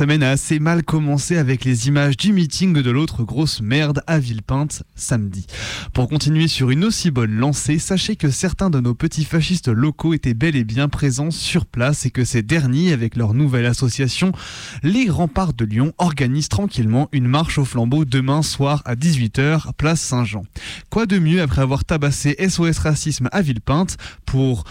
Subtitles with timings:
[0.00, 4.18] Semaine a assez mal commencé avec les images du meeting de l'autre grosse merde à
[4.18, 5.44] Villepinte samedi.
[5.92, 10.14] Pour continuer sur une aussi bonne lancée, sachez que certains de nos petits fascistes locaux
[10.14, 14.32] étaient bel et bien présents sur place et que ces derniers, avec leur nouvelle association,
[14.82, 20.00] les remparts de Lyon, organisent tranquillement une marche au flambeau demain soir à 18h, place
[20.00, 20.46] Saint-Jean.
[20.88, 24.64] Quoi de mieux après avoir tabassé SOS Racisme à Villepinte pour,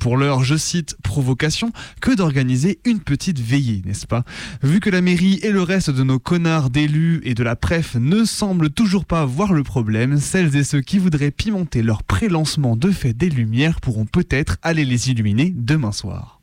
[0.00, 4.22] pour leur, je cite, provocation, que d'organiser une petite veillée, n'est-ce pas?
[4.62, 7.96] Vu que la mairie et le reste de nos connards d'élus et de la pref
[7.96, 12.76] ne semblent toujours pas voir le problème, celles et ceux qui voudraient pimenter leur pré-lancement
[12.76, 16.39] de fête des Lumières pourront peut-être aller les illuminer demain soir.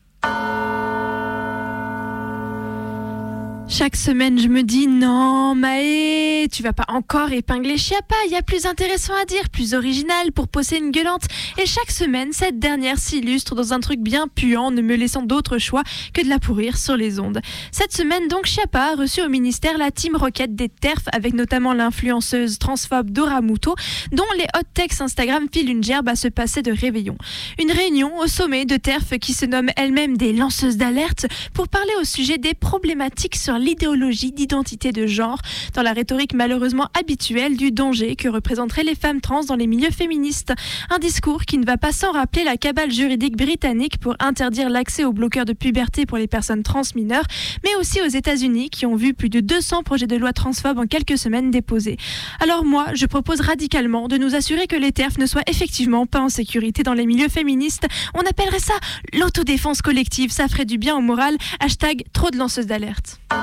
[3.69, 8.15] Chaque semaine, je me dis non, Maë, tu vas pas encore épingler Chiappa.
[8.25, 11.23] Il y a plus intéressant à dire, plus original pour poser une gueulante.
[11.61, 15.57] Et chaque semaine, cette dernière s'illustre dans un truc bien puant, ne me laissant d'autre
[15.57, 17.41] choix que de la pourrir sur les ondes.
[17.73, 21.73] Cette semaine, donc, Chiappa a reçu au ministère la team Rocket des TERF, avec notamment
[21.73, 23.75] l'influenceuse transphobe Dora Muto,
[24.13, 27.17] dont les hot texts Instagram filent une gerbe à se passer de réveillon.
[27.59, 31.91] Une réunion au sommet de TERF qui se nomme elle-même des lanceuses d'alerte pour parler
[31.99, 35.41] au sujet des problématiques sur l'idéologie d'identité de genre,
[35.73, 39.91] dans la rhétorique malheureusement habituelle du danger que représenteraient les femmes trans dans les milieux
[39.91, 40.53] féministes.
[40.89, 45.03] Un discours qui ne va pas sans rappeler la cabale juridique britannique pour interdire l'accès
[45.03, 47.25] aux bloqueurs de puberté pour les personnes trans mineures,
[47.63, 50.85] mais aussi aux États-Unis qui ont vu plus de 200 projets de loi transphobes en
[50.85, 51.97] quelques semaines déposés.
[52.39, 56.21] Alors moi, je propose radicalement de nous assurer que les TERF ne soient effectivement pas
[56.21, 57.87] en sécurité dans les milieux féministes.
[58.13, 58.73] On appellerait ça
[59.13, 61.35] l'autodéfense collective, ça ferait du bien au moral.
[61.59, 63.19] Hashtag trop de lanceuses d'alerte.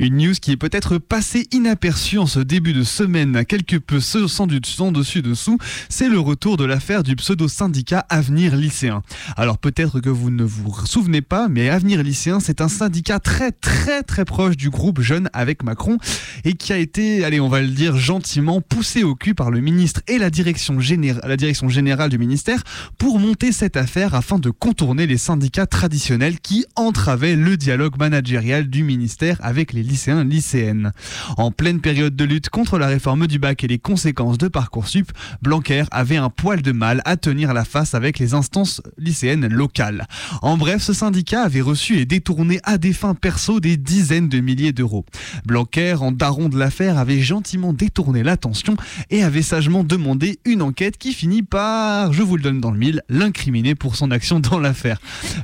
[0.00, 4.46] Une news qui est peut-être passée inaperçue en ce début de semaine, quelque peu sans,
[4.46, 5.58] du, sans dessus dessous,
[5.90, 9.02] c'est le retour de l'affaire du pseudo-syndicat Avenir Lycéen.
[9.36, 13.52] Alors peut-être que vous ne vous souvenez pas, mais Avenir Lycéen, c'est un syndicat très
[13.52, 15.98] très très proche du groupe Jeune avec Macron
[16.44, 19.60] et qui a été, allez on va le dire gentiment, poussé au cul par le
[19.60, 22.62] ministre et la direction, généra- la direction générale du ministère
[22.96, 28.70] pour monter cette affaire afin de contourner les syndicats traditionnels qui entravaient le dialogue managérial
[28.70, 30.92] du ministère avec les lycéens lycéennes.
[31.36, 35.10] En pleine période de lutte contre la réforme du bac et les conséquences de Parcoursup,
[35.42, 40.06] Blanquer avait un poil de mal à tenir la face avec les instances lycéennes locales.
[40.42, 44.38] En bref, ce syndicat avait reçu et détourné à des fins perso des dizaines de
[44.38, 45.04] milliers d'euros.
[45.44, 48.76] Blanquer, en daron de l'affaire, avait gentiment détourné l'attention
[49.10, 52.78] et avait sagement demandé une enquête qui finit par, je vous le donne dans le
[52.78, 55.00] mille, l'incriminer pour son action dans l'affaire.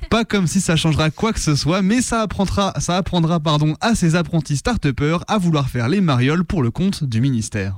[0.08, 3.74] Pas comme si ça changera quoi que ce soit, mais ça apprendra, ça apprendra pardon,
[3.80, 4.90] à ses apprentis start
[5.28, 7.76] à vouloir faire les marioles pour le compte du ministère.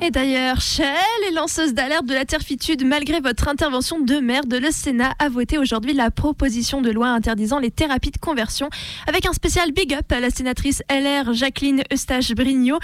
[0.00, 0.84] Et d'ailleurs, chez
[1.26, 5.58] les lanceuses d'alerte de la terfitude, malgré votre intervention de merde, le Sénat a voté
[5.58, 8.70] aujourd'hui la proposition de loi interdisant les thérapies de conversion,
[9.08, 12.78] avec un spécial big up à la sénatrice LR Jacqueline Eustache-Brignot,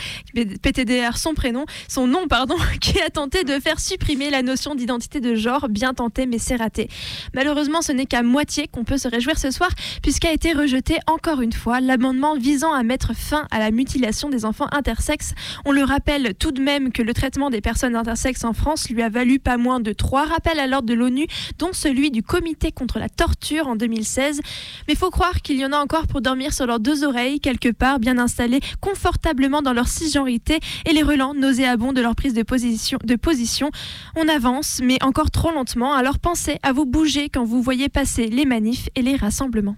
[0.61, 5.21] PTDR son prénom, son nom pardon, qui a tenté de faire supprimer la notion d'identité
[5.21, 6.89] de genre, bien tenté mais c'est raté.
[7.33, 9.71] Malheureusement, ce n'est qu'à moitié qu'on peut se réjouir ce soir,
[10.03, 14.45] puisqu'a été rejeté encore une fois l'amendement visant à mettre fin à la mutilation des
[14.45, 15.35] enfants intersexes.
[15.65, 19.03] On le rappelle tout de même que le traitement des personnes intersexes en France lui
[19.03, 21.27] a valu pas moins de trois rappels à l'ordre de l'ONU,
[21.59, 24.41] dont celui du Comité contre la torture en 2016.
[24.89, 27.71] Mais faut croire qu'il y en a encore pour dormir sur leurs deux oreilles, quelque
[27.71, 32.43] part bien installés confortablement dans leur cisgenrité et les relents nauséabonds de leur prise de
[32.43, 33.71] position, de position.
[34.17, 38.27] On avance, mais encore trop lentement, alors pensez à vous bouger quand vous voyez passer
[38.27, 39.77] les manifs et les rassemblements.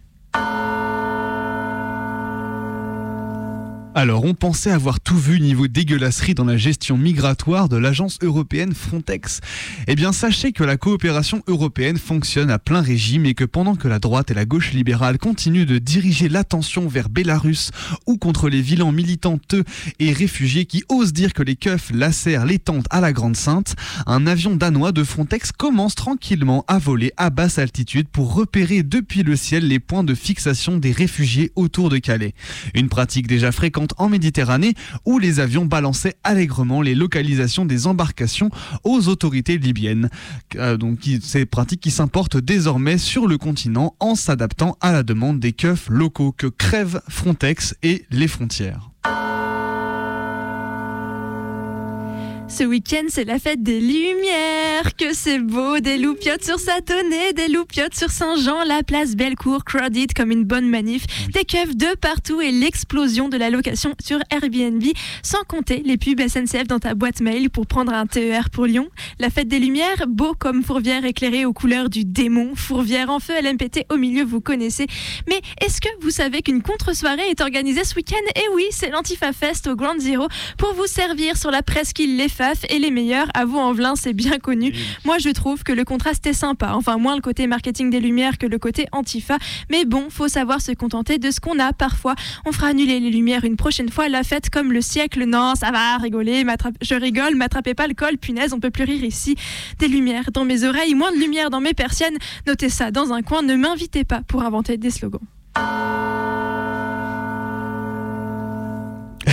[3.98, 8.74] Alors, on pensait avoir tout vu niveau dégueulasserie dans la gestion migratoire de l'agence européenne
[8.74, 9.40] Frontex.
[9.86, 13.88] Eh bien, sachez que la coopération européenne fonctionne à plein régime et que pendant que
[13.88, 17.70] la droite et la gauche libérale continuent de diriger l'attention vers Bélarus
[18.06, 19.64] ou contre les vilains militanteux
[19.98, 23.76] et réfugiés qui osent dire que les keufs lacèrent les tentes à la Grande Sainte,
[24.04, 29.22] un avion danois de Frontex commence tranquillement à voler à basse altitude pour repérer depuis
[29.22, 32.34] le ciel les points de fixation des réfugiés autour de Calais.
[32.74, 34.74] Une pratique déjà fréquente en Méditerranée
[35.04, 38.50] où les avions balançaient allègrement les localisations des embarcations
[38.84, 40.10] aux autorités libyennes.
[40.56, 45.40] Euh, donc ces pratiques qui s'importent désormais sur le continent en s'adaptant à la demande
[45.40, 48.90] des keufs locaux que crèvent Frontex et les frontières.
[52.48, 54.94] Ce week-end, c'est la fête des Lumières.
[54.96, 60.14] Que c'est beau, des loupiottes sur Satonnet, des loupiottes sur Saint-Jean, la place Bellecour, crowded
[60.14, 61.04] comme une bonne manif,
[61.34, 64.82] des keufs de partout et l'explosion de la location sur Airbnb,
[65.22, 68.88] sans compter les pubs SNCF dans ta boîte mail pour prendre un TER pour Lyon.
[69.18, 73.34] La fête des Lumières, beau comme Fourvière éclairée aux couleurs du démon, Fourvière en feu,
[73.42, 74.86] LMPT au milieu, vous connaissez.
[75.28, 78.16] Mais est-ce que vous savez qu'une contre-soirée est organisée ce week-end?
[78.36, 80.28] Eh oui, c'est l'Antifa Fest au Grand Zero
[80.58, 83.28] pour vous servir sur la presqu'île Les Faf et les meilleurs.
[83.32, 84.74] À vous, en c'est bien connu.
[85.06, 86.72] Moi, je trouve que le contraste est sympa.
[86.74, 89.38] Enfin, moins le côté marketing des Lumières que le côté Antifa.
[89.70, 92.14] Mais bon, faut savoir se contenter de ce qu'on a parfois.
[92.44, 94.10] On fera annuler les Lumières une prochaine fois.
[94.10, 95.24] La fête comme le siècle.
[95.24, 96.44] Non, ça va, rigoler.
[96.82, 98.18] Je rigole, m'attrapez pas le col.
[98.18, 99.36] Punaise, on peut plus rire ici.
[99.78, 102.18] Des lumières dans mes oreilles, moins de lumière dans mes persiennes.
[102.46, 103.40] Notez ça dans un coin.
[103.40, 105.20] Ne m'invitez pas pour inventer des slogans.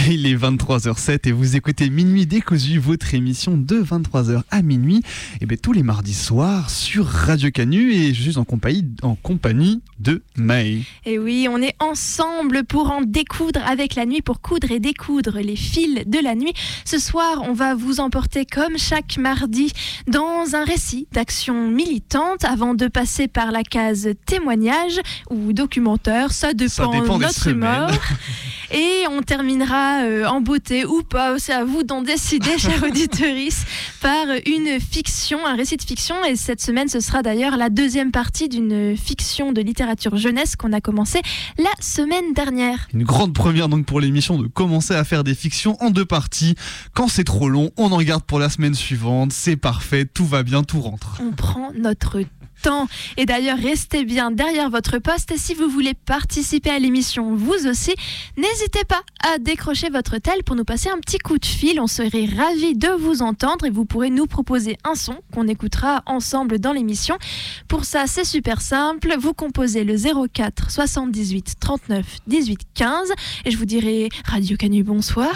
[0.09, 5.01] Il est 23h07 et vous écoutez Minuit décousu, votre émission de 23h à minuit,
[5.39, 9.15] et bien tous les mardis soirs sur Radio Canu et je suis en compagnie, en
[9.15, 10.83] compagnie de Maë.
[11.05, 15.39] Et oui, on est ensemble pour en découdre avec la nuit, pour coudre et découdre
[15.39, 16.53] les fils de la nuit.
[16.85, 19.71] Ce soir, on va vous emporter comme chaque mardi
[20.07, 24.99] dans un récit d'action militante avant de passer par la case témoignage
[25.29, 27.91] ou documentaire, ça dépend, Ça dépend de notre humeur.
[28.71, 33.65] Et on terminera euh, en beauté ou pas, c'est à vous d'en décider, chers auditeurice,
[34.01, 36.15] par une fiction, un récit de fiction.
[36.25, 40.73] Et cette semaine, ce sera d'ailleurs la deuxième partie d'une fiction de littérature jeunesse qu'on
[40.73, 41.21] a commencé
[41.57, 42.87] la semaine dernière.
[42.93, 46.55] Une grande première donc pour l'émission de commencer à faire des fictions en deux parties.
[46.93, 50.43] Quand c'est trop long, on en regarde pour la semaine suivante, c'est parfait, tout va
[50.43, 51.21] bien, tout rentre.
[51.21, 52.19] On prend notre
[52.63, 52.87] temps.
[53.17, 55.31] Et d'ailleurs, restez bien derrière votre poste.
[55.31, 57.93] Et si vous voulez participer à l'émission, vous aussi,
[58.37, 61.79] n'hésitez pas à décrocher votre tel pour nous passer un petit coup de fil.
[61.79, 66.03] On serait ravis de vous entendre et vous pourrez nous proposer un son qu'on écoutera
[66.05, 67.17] ensemble dans l'émission.
[67.67, 69.13] Pour ça, c'est super simple.
[69.19, 73.09] Vous composez le 04 78 39 18 15
[73.45, 75.33] et je vous dirai Radio Canu bonsoir.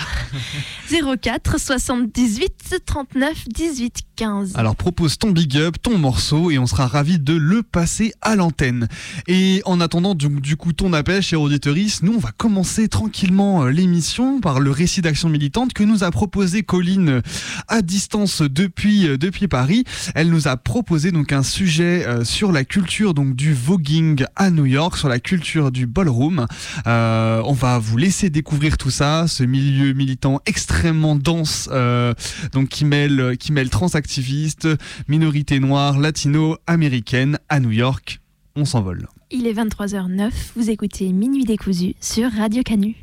[0.89, 4.55] 04 78 39 18 15.
[4.55, 8.35] Alors propose ton big up, ton morceau et on sera ravis de le passer à
[8.35, 8.87] l'antenne.
[9.27, 13.63] Et en attendant du, du coup ton appel, cher auditorice, nous on va commencer tranquillement
[13.63, 17.21] euh, l'émission par le récit d'action militante que nous a proposé Colline euh,
[17.67, 19.83] à distance depuis, euh, depuis Paris.
[20.15, 24.65] Elle nous a proposé donc un sujet sur la culture donc du voguing à New
[24.65, 26.45] York, sur la culture du ballroom.
[26.85, 31.69] On va vous laisser découvrir tout ça, ce milieu militant extrêmement dense,
[32.53, 34.67] donc qui mêle, qui mêle transactivistes,
[35.07, 37.06] minorités noires, latino-américaines
[37.47, 38.19] à New York.
[38.57, 39.07] On s'envole.
[39.31, 42.95] Il est 23h09, vous écoutez Minuit décousu sur Radio Canu.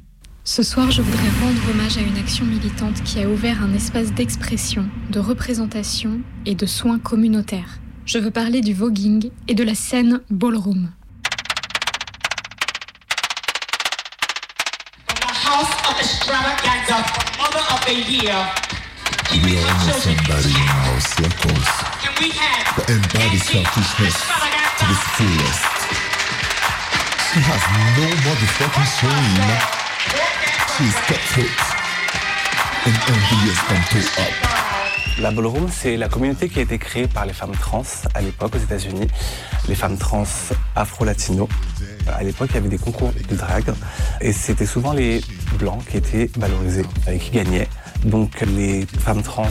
[0.42, 4.12] Ce soir, je voudrais rendre hommage à une action militante qui a ouvert un espace
[4.12, 7.78] d'expression, de représentation et de soins communautaires.
[8.04, 10.90] Je veux parler du voguing et de la scène ballroom.
[19.24, 19.46] House the.
[19.46, 21.68] We are almost somebody in our circles
[22.00, 24.16] Can we have that embody selfishness
[24.78, 25.64] to the fullest.
[27.32, 27.62] She has
[27.96, 29.48] no motherfucking shame.
[30.76, 31.60] She is cutthroat
[32.86, 34.34] and envious from toe up.
[35.20, 38.56] La ballroom, c'est la communauté qui a été créée par les femmes trans à l'époque
[38.56, 39.06] aux États-Unis,
[39.68, 40.24] les femmes trans
[40.74, 41.48] afro-latino.
[42.08, 43.72] À l'époque, il y avait des concours de drague
[44.20, 45.22] et c'était souvent les
[45.58, 47.68] blancs qui étaient valorisés et qui gagnaient.
[48.04, 49.48] Donc les femmes trans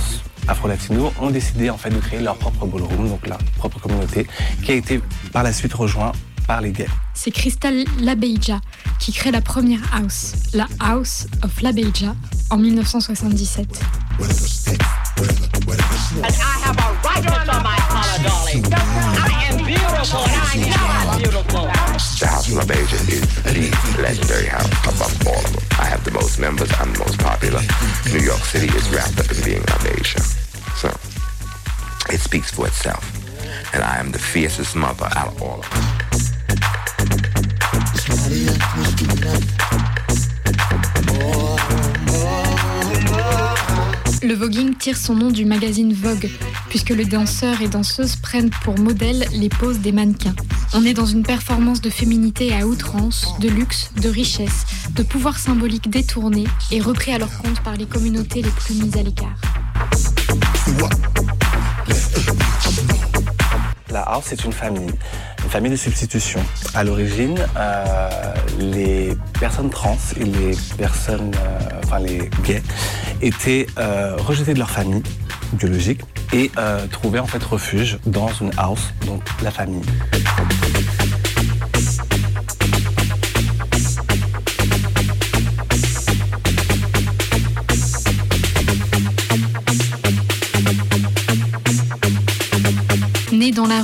[0.47, 4.27] afro-latino ont décidé en fait de créer leur propre ballroom, donc leur propre communauté,
[4.63, 6.87] qui a été par la suite rejointe par les gays.
[7.13, 8.59] C'est Crystal Labeija
[8.99, 12.15] qui crée la première house, la House of Labeija,
[12.49, 13.67] en 1977.
[16.21, 18.92] And I have a right
[19.73, 21.65] beautiful and I beautiful.
[21.65, 25.63] The House of La is the legendary house above all of them.
[25.79, 27.61] I have the most members I'm the most popular.
[28.11, 30.21] New York City is wrapped up in being of Asia.
[30.77, 30.89] So
[32.13, 33.03] it speaks for itself.
[33.73, 35.93] And I am the fiercest mother out of all of them.
[44.23, 46.29] Le voguing tire son nom du magazine Vogue,
[46.69, 50.35] puisque les danseurs et danseuses prennent pour modèle les poses des mannequins.
[50.73, 55.37] On est dans une performance de féminité à outrance, de luxe, de richesse, de pouvoir
[55.37, 59.35] symbolique détourné et repris à leur compte par les communautés les plus mises à l'écart.
[63.91, 64.89] La house, c'est une famille,
[65.43, 66.39] une famille de substitution.
[66.73, 68.09] À l'origine, euh,
[68.57, 72.63] les personnes trans et les personnes, euh, enfin les gays,
[73.23, 75.03] étaient euh, rejetés de leur famille
[75.53, 76.01] biologique
[76.33, 79.81] et euh, trouvaient en fait refuge dans une house, donc la famille.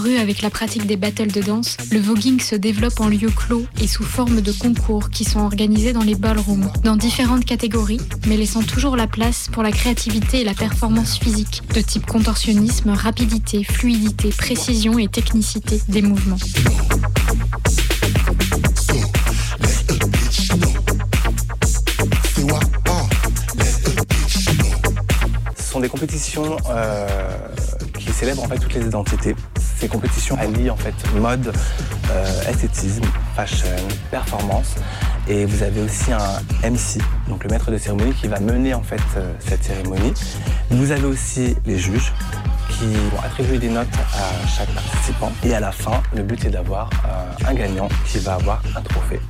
[0.08, 3.88] Avec la pratique des battles de danse, le voguing se développe en lieu clos et
[3.88, 8.64] sous forme de concours qui sont organisés dans les ballrooms, dans différentes catégories, mais laissant
[8.64, 14.30] toujours la place pour la créativité et la performance physique, de type contorsionnisme, rapidité, fluidité,
[14.30, 16.38] précision et technicité des mouvements.
[25.58, 27.08] Ce sont des compétitions euh,
[28.00, 29.36] qui célèbrent en fait toutes les identités.
[29.80, 31.54] Ces compétitions allient en fait mode,
[32.12, 33.68] euh, esthétisme, fashion,
[34.12, 34.76] performance.
[35.30, 38.84] Et vous avez aussi un MC, donc le maître de cérémonie, qui va mener en
[38.84, 40.14] fait euh, cette cérémonie.
[40.70, 42.12] Vous avez aussi les juges
[42.72, 45.32] qui vont attribuer des notes à chaque participant.
[45.44, 48.82] Et à la fin, le but est d'avoir euh, un gagnant qui va avoir un
[48.82, 49.22] trophée.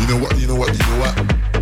[0.00, 1.61] You know what, you know what, you know what?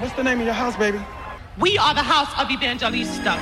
[0.00, 0.98] What's the name of your house, baby?
[1.58, 3.34] We are the house of Evangelista.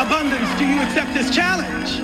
[0.00, 2.00] Abundance, do you accept this challenge?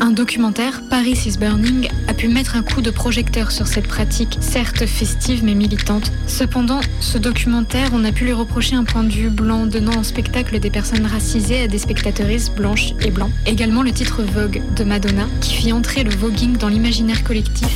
[0.00, 1.91] Un documentaire, Paris is Burning, a
[2.22, 6.12] pu mettre un coup de projecteur sur cette pratique, certes festive mais militante.
[6.28, 10.04] Cependant, ce documentaire, on a pu lui reprocher un point de vue blanc, donnant en
[10.04, 13.32] spectacle des personnes racisées à des spectatrices blanches et blancs.
[13.44, 17.66] Également le titre Vogue de Madonna, qui fit entrer le voguing dans l'imaginaire collectif,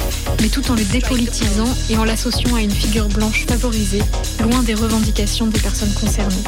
[0.41, 4.03] mais tout en le dépolitisant et en l'associant à une figure blanche favorisée,
[4.41, 6.45] loin des revendications des personnes concernées.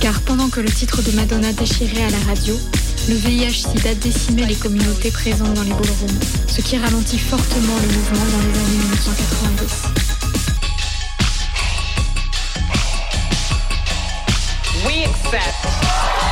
[0.00, 2.58] Car pendant que le titre de Madonna déchirait à la radio,
[3.08, 8.24] le VIH-Sida décimait les communautés présentes dans les ballrooms, ce qui ralentit fortement le mouvement
[8.30, 9.82] dans les années 1990.
[14.86, 16.31] We accept.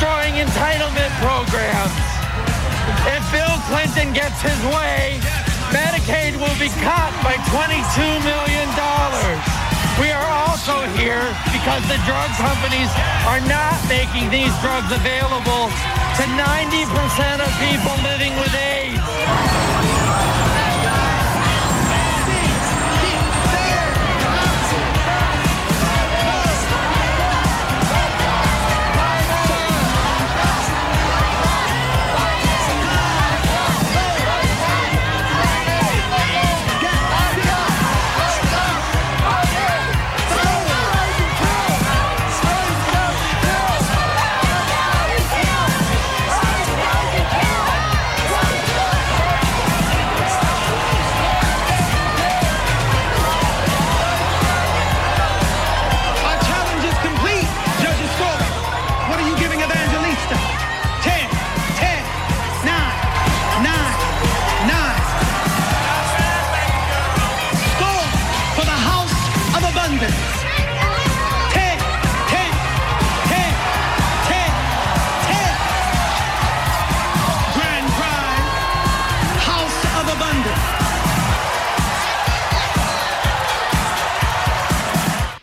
[0.00, 1.92] Destroying entitlement programs.
[3.04, 5.20] If Bill Clinton gets his way,
[5.76, 7.76] Medicaid will be cut by $22
[8.24, 8.68] million.
[10.00, 11.20] We are also here
[11.52, 12.88] because the drug companies
[13.28, 19.49] are not making these drugs available to 90% of people living with AIDS.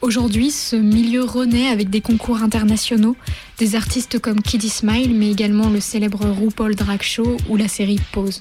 [0.07, 3.17] Aujourd'hui, ce milieu renaît avec des concours internationaux,
[3.57, 7.99] des artistes comme Kiddy Smile, mais également le célèbre RuPaul Drag Show ou la série
[8.13, 8.39] Pose.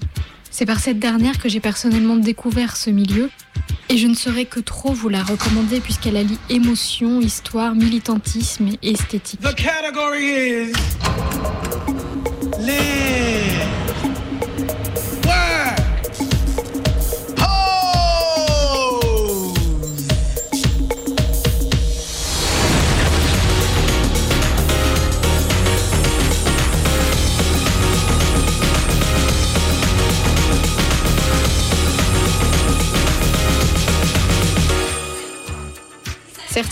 [0.53, 3.31] C'est par cette dernière que j'ai personnellement découvert ce milieu,
[3.89, 8.93] et je ne saurais que trop vous la recommander puisqu'elle allie émotion, histoire, militantisme et
[8.93, 9.41] esthétique.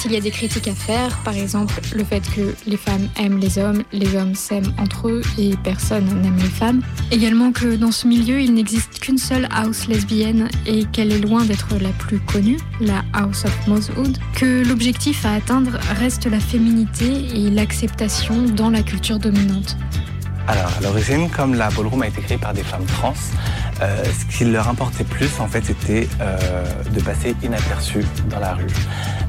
[0.05, 3.39] Il y a des critiques à faire, par exemple le fait que les femmes aiment
[3.39, 6.83] les hommes, les hommes s'aiment entre eux et personne n'aime les femmes.
[7.11, 11.45] Également que dans ce milieu, il n'existe qu'une seule house lesbienne et qu'elle est loin
[11.45, 14.19] d'être la plus connue, la House of Mosewood.
[14.35, 19.77] Que l'objectif à atteindre reste la féminité et l'acceptation dans la culture dominante.
[20.47, 23.15] Alors, à l'origine, comme la ballroom a été créée par des femmes trans,
[23.81, 28.53] euh, ce qui leur importait plus, en fait, c'était euh, de passer inaperçu dans la
[28.53, 28.67] rue.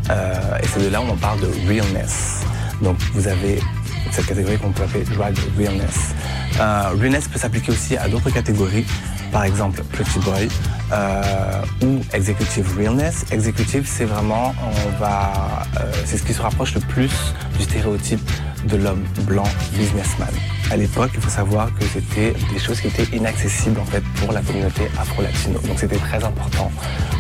[0.10, 2.42] Euh, et c'est de là où on parle de realness.
[2.82, 3.62] Donc, vous avez
[4.12, 6.14] cette catégorie qu'on peut appeler drag realness.
[7.00, 8.86] Realness peut s'appliquer aussi à d'autres catégories,
[9.32, 10.48] par exemple pretty boy
[11.82, 13.26] ou executive realness.
[13.32, 15.66] Executive, c'est vraiment, on va,
[16.06, 17.12] c'est ce qui se rapproche le plus
[17.58, 18.30] du stéréotype
[18.68, 20.30] de l'homme blanc businessman.
[20.72, 24.32] À l'époque, il faut savoir que c'était des choses qui étaient inaccessibles en fait pour
[24.32, 25.60] la communauté afro-latino.
[25.68, 26.72] Donc c'était très important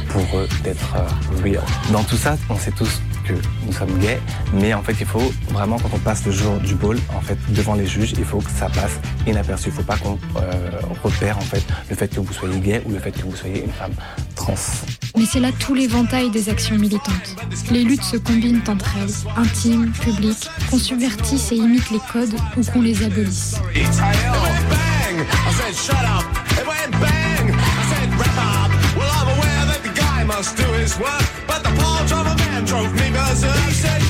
[0.10, 1.64] pour eux d'être euh, real.
[1.92, 3.34] Dans tout ça, on sait tous que
[3.66, 4.20] nous sommes gays,
[4.54, 7.38] mais en fait, il faut vraiment quand on passe le jour du ball, en fait,
[7.50, 9.70] devant les juges, il faut que ça passe inaperçu.
[9.70, 12.82] Il ne faut pas qu'on euh, repère en fait le fait que vous soyez gay
[12.86, 13.94] ou le fait que vous soyez une femme
[14.36, 14.54] trans.
[15.18, 17.36] Mais c'est là tout l'éventail des actions militantes.
[17.72, 22.64] Les luttes se combinent entre elles, intimes, publiques, qu'on subvertisse et imite les codes ou
[22.64, 23.04] qu'on les
[23.36, 24.00] abolisse.
[24.70, 25.16] bang.
[25.20, 26.26] I said, shut up.
[26.58, 27.52] It went bang.
[27.52, 28.72] I said, wrap up.
[28.98, 31.76] Well, I'm aware that the guy must do his work, but the
[32.12, 33.56] of a man drove me berserk.
[33.68, 34.02] He said,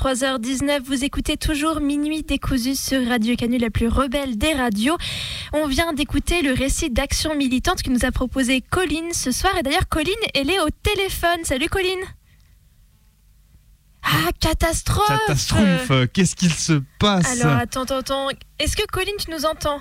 [0.00, 4.96] 23h19, vous écoutez toujours Minuit décousu sur Radio Canu, la plus rebelle des radios.
[5.52, 9.54] On vient d'écouter le récit d'action militante que nous a proposé Colline ce soir.
[9.58, 11.44] Et d'ailleurs, Colline, elle est au téléphone.
[11.44, 12.00] Salut Colline
[14.02, 17.42] Ah, catastrophe Catastrophe, qu'est-ce qu'il se passe?
[17.42, 18.28] Alors attends, attends, attends.
[18.58, 19.80] Est-ce que Colline, tu nous entends?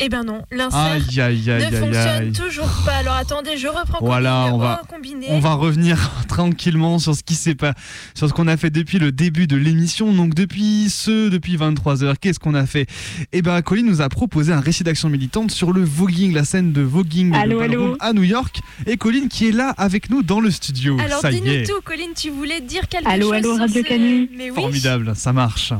[0.00, 2.32] Eh ben non, l'insert ne aïe, fonctionne aïe.
[2.32, 2.92] toujours pas.
[2.98, 4.80] Alors attendez, je reprends Voilà, on va,
[5.28, 7.74] on va revenir tranquillement sur ce qui s'est pas,
[8.14, 10.12] sur ce qu'on a fait depuis le début de l'émission.
[10.12, 12.86] Donc depuis ce, depuis 23 h qu'est-ce qu'on a fait?
[13.32, 16.72] Eh ben, Colline nous a proposé un récit d'action militante sur le voguing, la scène
[16.72, 17.96] de voguing Allô, allô.
[17.98, 18.60] à New York.
[18.86, 20.96] Et Colline qui est là avec nous dans le studio.
[21.04, 24.30] Alors dis-nous tout, Colline, tu voulais dire quelque Allô, chose allô, sur Radio ce- Canu.
[24.36, 25.72] Mais oui, formidable, ça marche.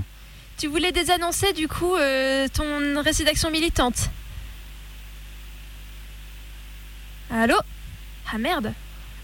[0.58, 4.10] Tu voulais désannoncer du coup euh, ton récit d'action militante.
[7.30, 7.56] Allô?
[8.32, 8.72] Ah merde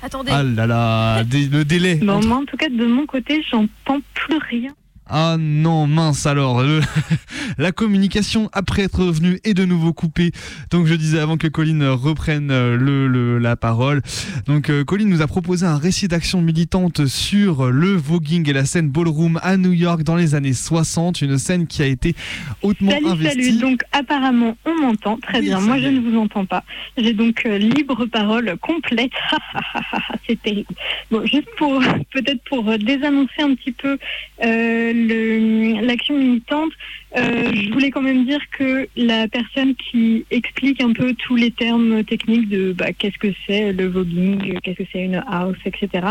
[0.03, 0.33] Attendez.
[0.33, 1.95] Ah là là, le délai.
[1.95, 4.75] Bon, moi, en tout cas, de mon côté, j'entends plus rien.
[5.07, 6.63] Ah non, mince alors.
[6.63, 6.81] le-
[7.59, 10.33] la communication après être revenue est de nouveau coupée.
[10.71, 14.01] Donc je disais avant que Colline reprenne euh, le, le- la parole.
[14.47, 18.65] Donc euh, Colline nous a proposé un récit d'action militante sur le voguing et la
[18.65, 21.21] scène ballroom à New York dans les années 60.
[21.21, 22.15] Une scène qui a été
[22.63, 23.45] hautement Salut, investie.
[23.45, 23.59] salut.
[23.61, 25.19] Donc, apparemment, on m'entend.
[25.19, 25.61] Très Oui, bien.
[25.61, 26.65] Moi, je ne vous entends pas.
[26.97, 29.11] J'ai donc euh, libre parole complète.
[30.27, 30.69] C'est terrible.
[31.11, 31.79] Bon, juste pour,
[32.13, 33.99] peut-être pour désannoncer un petit peu
[34.45, 36.73] euh, l'action militante,
[37.17, 41.51] euh, je voulais quand même dire que la personne qui explique un peu tous les
[41.51, 45.89] termes techniques de bah, qu'est-ce que c'est le voguing, qu'est-ce que c'est une house, etc.
[46.05, 46.07] Euh,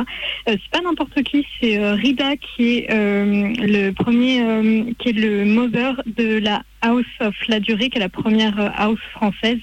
[0.48, 6.02] c'est pas n'importe qui, c'est euh, Rida qui est le premier, qui est le mother
[6.06, 9.60] de la House of La Durée, qui est la première house française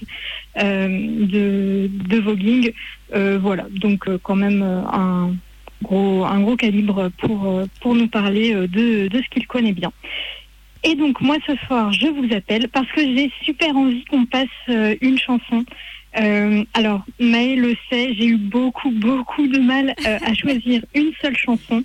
[0.55, 2.71] de, de voguing.
[3.13, 5.33] Voilà, donc quand même un
[5.81, 9.73] gros, un gros calibre pour, euh, pour nous parler euh, de, de ce qu'il connaît
[9.73, 9.91] bien.
[10.83, 14.47] Et donc moi ce soir, je vous appelle parce que j'ai super envie qu'on passe
[14.69, 15.63] euh, une chanson.
[16.19, 21.11] Euh, alors Maë le sait, j'ai eu beaucoup beaucoup de mal euh, à choisir une
[21.21, 21.83] seule chanson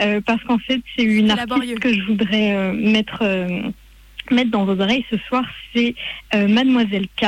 [0.00, 3.22] euh, parce qu'en fait c'est une artiste que je voudrais mettre
[4.30, 5.94] mettre dans vos oreilles ce soir, c'est
[6.34, 7.26] Mademoiselle K,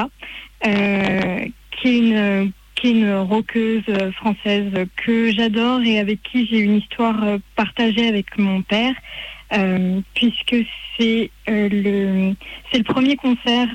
[0.63, 3.85] qui est une qui est une rockeuse
[4.17, 8.95] française que j'adore et avec qui j'ai une histoire euh, partagée avec mon père,
[9.53, 10.57] euh, puisque
[10.97, 12.35] c'est euh, le
[12.71, 13.69] c'est le premier concert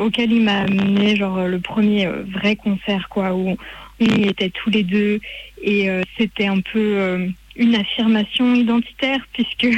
[0.00, 3.56] auquel il m'a amené, genre le premier vrai concert quoi, où
[4.00, 5.20] on y était tous les deux
[5.62, 9.68] et c'était un peu une affirmation identitaire puisque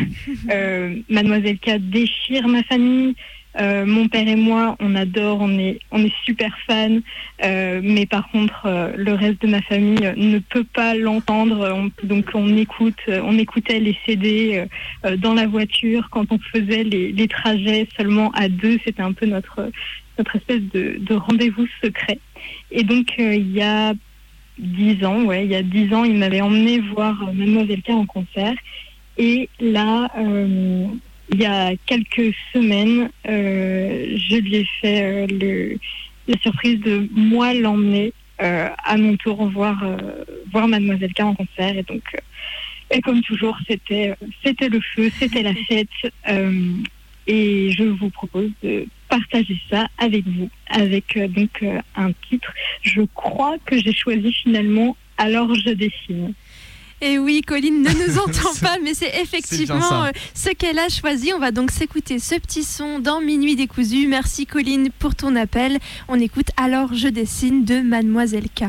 [1.08, 3.16] Mademoiselle K déchire ma famille.
[3.58, 6.98] Euh, mon père et moi, on adore, on est, on est super fans,
[7.44, 11.68] euh, mais par contre, euh, le reste de ma famille euh, ne peut pas l'entendre.
[11.74, 14.66] On- donc, on écoute, euh, on écoutait les CD
[15.04, 18.78] euh, dans la voiture quand on faisait les, les trajets seulement à deux.
[18.84, 19.68] C'était un peu notre,
[20.16, 22.18] notre espèce de, de rendez-vous secret.
[22.70, 23.94] Et donc, il y a
[24.58, 28.06] dix ans, ouais, il y a dix ans, il m'avait emmené voir Mademoiselle K en
[28.06, 28.54] concert.
[29.18, 30.08] Et là,
[31.32, 35.76] il y a quelques semaines, euh, je lui ai fait euh,
[36.26, 38.12] la surprise de moi l'emmener
[38.42, 39.84] euh, à mon tour voir,
[40.50, 41.76] voir Mademoiselle K en concert.
[41.76, 42.02] Et donc,
[42.90, 44.14] et comme toujours, c'était
[44.44, 45.88] c'était le feu, c'était la fête.
[47.26, 51.64] et je vous propose de partager ça avec vous, avec donc
[51.94, 52.52] un titre.
[52.82, 56.32] Je crois que j'ai choisi finalement Alors je dessine.
[57.00, 61.32] Et oui, Colline ne nous entend pas, mais c'est effectivement euh, ce qu'elle a choisi.
[61.34, 64.06] On va donc s'écouter ce petit son dans Minuit décousu.
[64.06, 65.78] Merci Colline pour ton appel.
[66.08, 68.64] On écoute Alors je dessine de Mademoiselle K.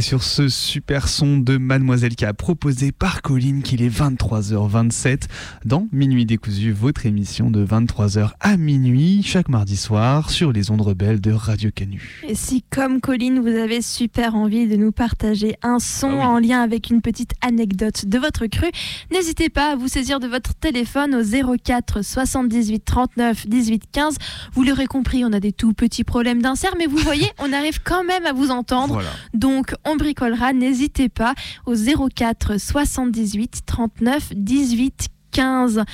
[0.00, 5.22] c'est sur ce super son de Mademoiselle a proposé par Colline qu'il est 23h27
[5.64, 10.80] dans Minuit décousu, votre émission de 23h à minuit chaque mardi soir sur les ondes
[10.80, 12.20] rebelles de Radio Canu.
[12.26, 16.38] Et si, comme Colline, vous avez super envie de nous partager un son Ah en
[16.38, 18.70] lien avec une petite anecdote de votre cru,
[19.10, 24.16] n'hésitez pas à vous saisir de votre téléphone au 04 78 39 18 15.
[24.52, 27.80] Vous l'aurez compris, on a des tout petits problèmes d'insert, mais vous voyez, on arrive
[27.82, 28.94] quand même à vous entendre.
[28.94, 29.10] Voilà.
[29.34, 31.34] Donc, on bricolera, n'hésitez pas
[31.66, 35.84] au 04 78 39 18 15.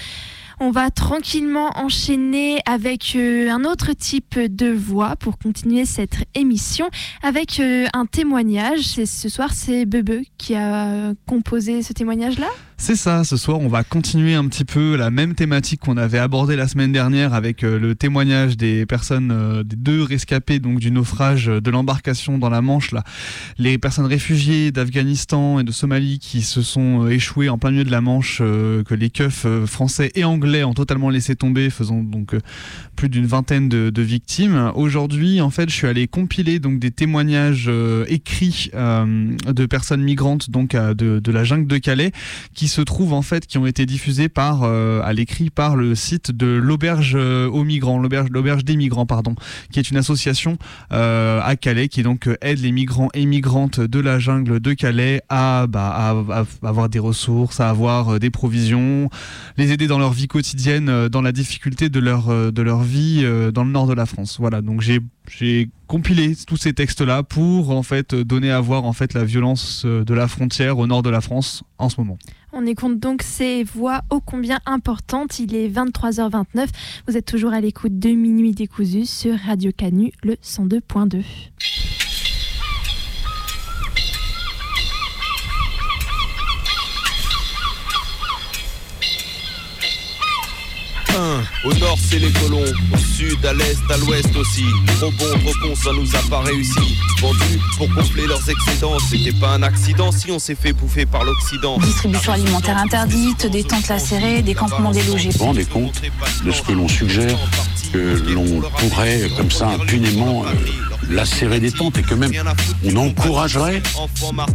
[0.58, 6.88] On va tranquillement enchaîner avec euh, un autre type de voix pour continuer cette émission
[7.22, 9.04] avec euh, un témoignage.
[9.04, 12.48] Ce soir, c'est Bebe qui a composé ce témoignage-là?
[12.78, 16.18] C'est ça, ce soir on va continuer un petit peu la même thématique qu'on avait
[16.18, 20.78] abordée la semaine dernière avec euh, le témoignage des personnes, euh, des deux rescapés donc
[20.78, 23.02] du naufrage de l'embarcation dans la Manche, là,
[23.56, 27.84] les personnes réfugiées d'Afghanistan et de Somalie qui se sont euh, échouées en plein milieu
[27.84, 31.70] de la Manche, euh, que les keufs euh, français et anglais ont totalement laissé tomber,
[31.70, 32.40] faisant donc euh,
[32.96, 34.72] plus d'une vingtaine de, victimes.
[34.74, 40.02] Aujourd'hui, en fait, je suis allé compiler donc des témoignages euh, écrits euh, de personnes
[40.02, 42.12] migrantes donc de, de la jungle de Calais
[42.54, 45.94] qui se trouvent en fait qui ont été diffusés par euh, à l'écrit par le
[45.94, 49.34] site de l'auberge euh, aux migrants, l'auberge l'auberge des migrants pardon,
[49.70, 50.58] qui est une association
[50.92, 54.72] euh, à Calais qui donc euh, aide les migrants et migrantes de la jungle de
[54.72, 59.10] Calais à, bah, à, à avoir des ressources, à avoir euh, des provisions,
[59.56, 63.64] les aider dans leur vie quotidienne, dans la difficulté de leur de leur vie dans
[63.64, 64.36] le nord de la France.
[64.38, 68.92] Voilà, donc j'ai j'ai compilé tous ces textes-là pour en fait donner à voir en
[68.92, 72.18] fait la violence euh, de la frontière au nord de la France en ce moment.
[72.52, 75.38] On écoute donc ces voix ô combien importantes.
[75.38, 76.68] Il est 23h29.
[77.06, 82.05] Vous êtes toujours à l'écoute de Minuit décousu sur Radio Canu, le 102.2.
[91.64, 92.64] Au nord, c'est les colons.
[92.92, 94.64] Au sud, à l'est, à l'ouest aussi.
[94.98, 96.96] Trop bon, trop con, ça nous a pas réussi.
[97.20, 98.98] Vendus pour gonfler leurs excédents.
[99.10, 101.78] C'était pas un accident si on s'est fait bouffer par l'Occident.
[101.78, 105.30] Distribution alimentaire interdite, des tentes lacérées, des campements délogés.
[105.30, 106.00] Vous vous rendez compte
[106.44, 107.38] de ce que l'on suggère,
[107.92, 112.32] que l'on pourrait comme ça impunément euh, lacérer des tentes et que même
[112.84, 113.82] on encouragerait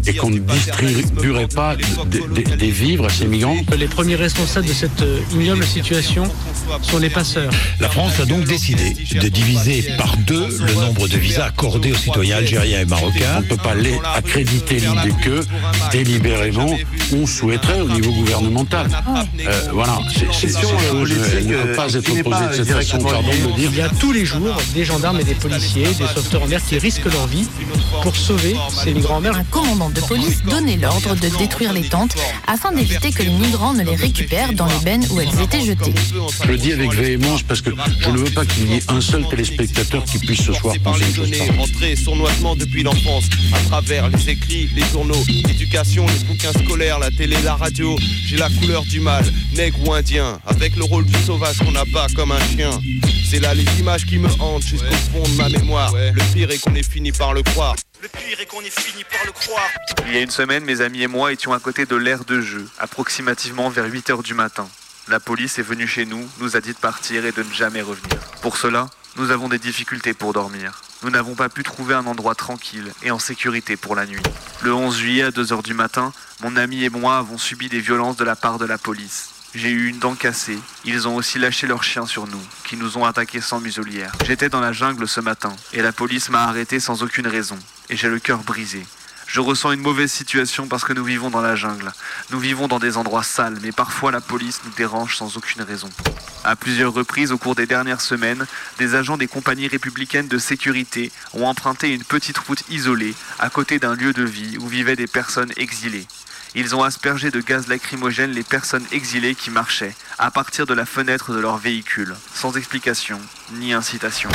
[0.07, 4.67] et qu'on ne distribuerait pas des- des- des vivres à ces migrants Les premiers responsables
[4.67, 6.23] de cette euh, ignoble situation
[6.81, 7.51] sont les passeurs.
[7.79, 11.95] La France a donc décidé de diviser par deux le nombre de visas accordés aux
[11.95, 13.37] citoyens algériens et marocains.
[13.37, 15.43] On ne peut pas les- accréditer l'idée que
[15.91, 16.77] délibérément
[17.13, 18.87] on souhaiterait au niveau gouvernemental.
[19.45, 19.99] Euh, voilà,
[20.33, 23.69] c'est chose, elle ne peut pas être posée de cette façon, pardon de le dire.
[23.71, 26.61] Il y a tous les jours des gendarmes et des policiers, des sauveteurs en mer
[26.63, 27.45] qui risquent leur vie
[28.03, 29.35] pour sauver ces migrants en mer.
[29.35, 32.15] Un commandant de police donnait l'ordre de détruire les tentes
[32.47, 35.93] afin d'éviter que les migrants ne les récupèrent dans les bennes où elles étaient jetées.
[36.43, 39.01] Je le dis avec véhémence parce que je ne veux pas qu'il y ait un
[39.01, 44.09] seul téléspectateur qui puisse ce soir penser une chose rentrées sournoisement depuis l'enfance à travers
[44.09, 47.95] les écrits, les journaux, l'éducation, les bouquins scolaires, la télé, la radio.
[48.25, 52.07] J'ai la couleur du mal, nègre ou indien, avec le rôle du sauvage qu'on abat
[52.15, 52.71] comme un chien.
[53.29, 55.93] C'est là les images qui me hantent jusqu'au fond de ma mémoire.
[55.93, 57.75] Le pire est qu'on ait fini par le croire.
[58.01, 59.69] Le pire est qu'on ait fini par le croire.
[60.05, 62.41] Il y a une semaine, mes amis et moi étions à côté de l'aire de
[62.41, 64.67] jeu, approximativement vers 8h du matin.
[65.07, 67.81] La police est venue chez nous, nous a dit de partir et de ne jamais
[67.81, 68.17] revenir.
[68.41, 70.81] Pour cela, nous avons des difficultés pour dormir.
[71.03, 74.23] Nous n'avons pas pu trouver un endroit tranquille et en sécurité pour la nuit.
[74.61, 78.15] Le 11 juillet à 2h du matin, mon ami et moi avons subi des violences
[78.15, 79.30] de la part de la police.
[79.53, 80.57] J'ai eu une dent cassée.
[80.85, 84.13] Ils ont aussi lâché leurs chiens sur nous, qui nous ont attaqués sans muselière.
[84.25, 87.59] J'étais dans la jungle ce matin, et la police m'a arrêté sans aucune raison.
[87.89, 88.85] Et j'ai le cœur brisé.
[89.27, 91.91] Je ressens une mauvaise situation parce que nous vivons dans la jungle.
[92.31, 95.89] Nous vivons dans des endroits sales, mais parfois la police nous dérange sans aucune raison.
[96.43, 98.45] À plusieurs reprises au cours des dernières semaines,
[98.77, 103.79] des agents des compagnies républicaines de sécurité ont emprunté une petite route isolée à côté
[103.79, 106.07] d'un lieu de vie où vivaient des personnes exilées.
[106.53, 110.85] Ils ont aspergé de gaz lacrymogène les personnes exilées qui marchaient à partir de la
[110.85, 113.19] fenêtre de leur véhicule, sans explication
[113.53, 114.29] ni incitation.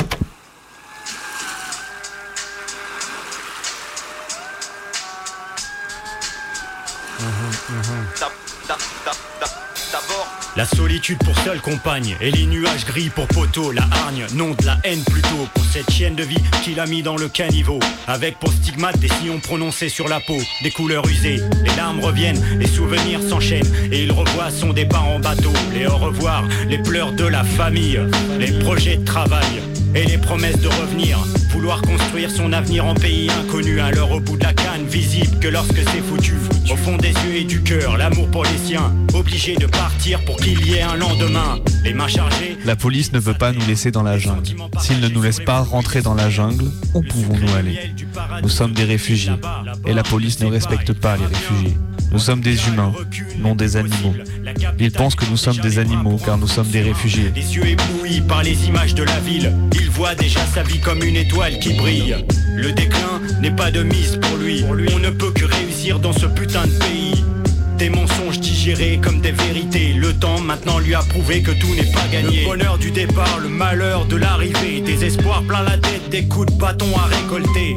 [10.56, 13.72] La solitude pour seule compagne et les nuages gris pour poteau.
[13.72, 17.02] La hargne, non de la haine plutôt pour cette chienne de vie qu'il a mis
[17.02, 17.78] dans le caniveau.
[18.06, 21.40] Avec pour stigmate des sillons prononcés sur la peau, des couleurs usées.
[21.62, 25.52] Les larmes reviennent, les souvenirs s'enchaînent et il revoit son départ en bateau.
[25.74, 28.00] Les au revoir, les pleurs de la famille,
[28.38, 29.60] les projets de travail.
[29.96, 31.18] Et les promesses de revenir.
[31.50, 35.48] Vouloir construire son avenir en pays inconnu, alors au bout de la canne, visible que
[35.48, 36.34] lorsque c'est foutu.
[36.70, 40.36] Au fond des yeux et du cœur, l'amour pour les siens, obligé de partir pour
[40.36, 41.58] qu'il y ait un lendemain.
[41.82, 44.46] Les mains chargées, La police ne veut pas nous laisser dans la jungle.
[44.80, 47.78] S'ils ne nous laissent pas rentrer dans la jungle, où pouvons-nous aller?
[48.42, 49.32] Nous sommes des réfugiés,
[49.86, 51.76] et la police ne respecte pas les réfugiés.
[52.12, 52.92] Nous sommes des humains,
[53.38, 54.14] non des animaux.
[54.78, 57.32] Ils pensent que nous sommes des animaux car nous sommes des réfugiés.
[57.34, 59.52] les yeux éblouis par les images de la ville.
[59.74, 62.16] Il voit déjà sa vie comme une étoile qui brille.
[62.56, 64.64] Le déclin n'est pas de mise pour lui.
[64.68, 67.24] On ne peut que réussir dans ce putain de pays.
[67.78, 69.92] Des mensonges digérés comme des vérités.
[69.92, 72.42] Le temps maintenant lui a prouvé que tout n'est pas gagné.
[72.42, 74.80] Le bonheur du départ, le malheur de l'arrivée.
[74.80, 77.74] Des espoirs plein la tête, des coups de bâton à récolter.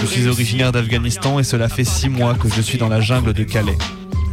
[0.00, 3.34] Je suis originaire d'Afghanistan et cela fait six mois que je suis dans la jungle
[3.34, 3.76] de Calais.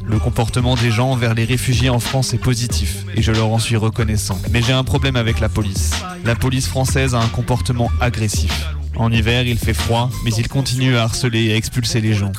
[0.07, 3.59] Le comportement des gens envers les réfugiés en France est positif et je leur en
[3.59, 4.39] suis reconnaissant.
[4.51, 5.91] Mais j'ai un problème avec la police.
[6.23, 8.74] La police française a un comportement agressif.
[8.97, 12.31] En hiver, il fait froid, mais il continue à harceler et à expulser les gens.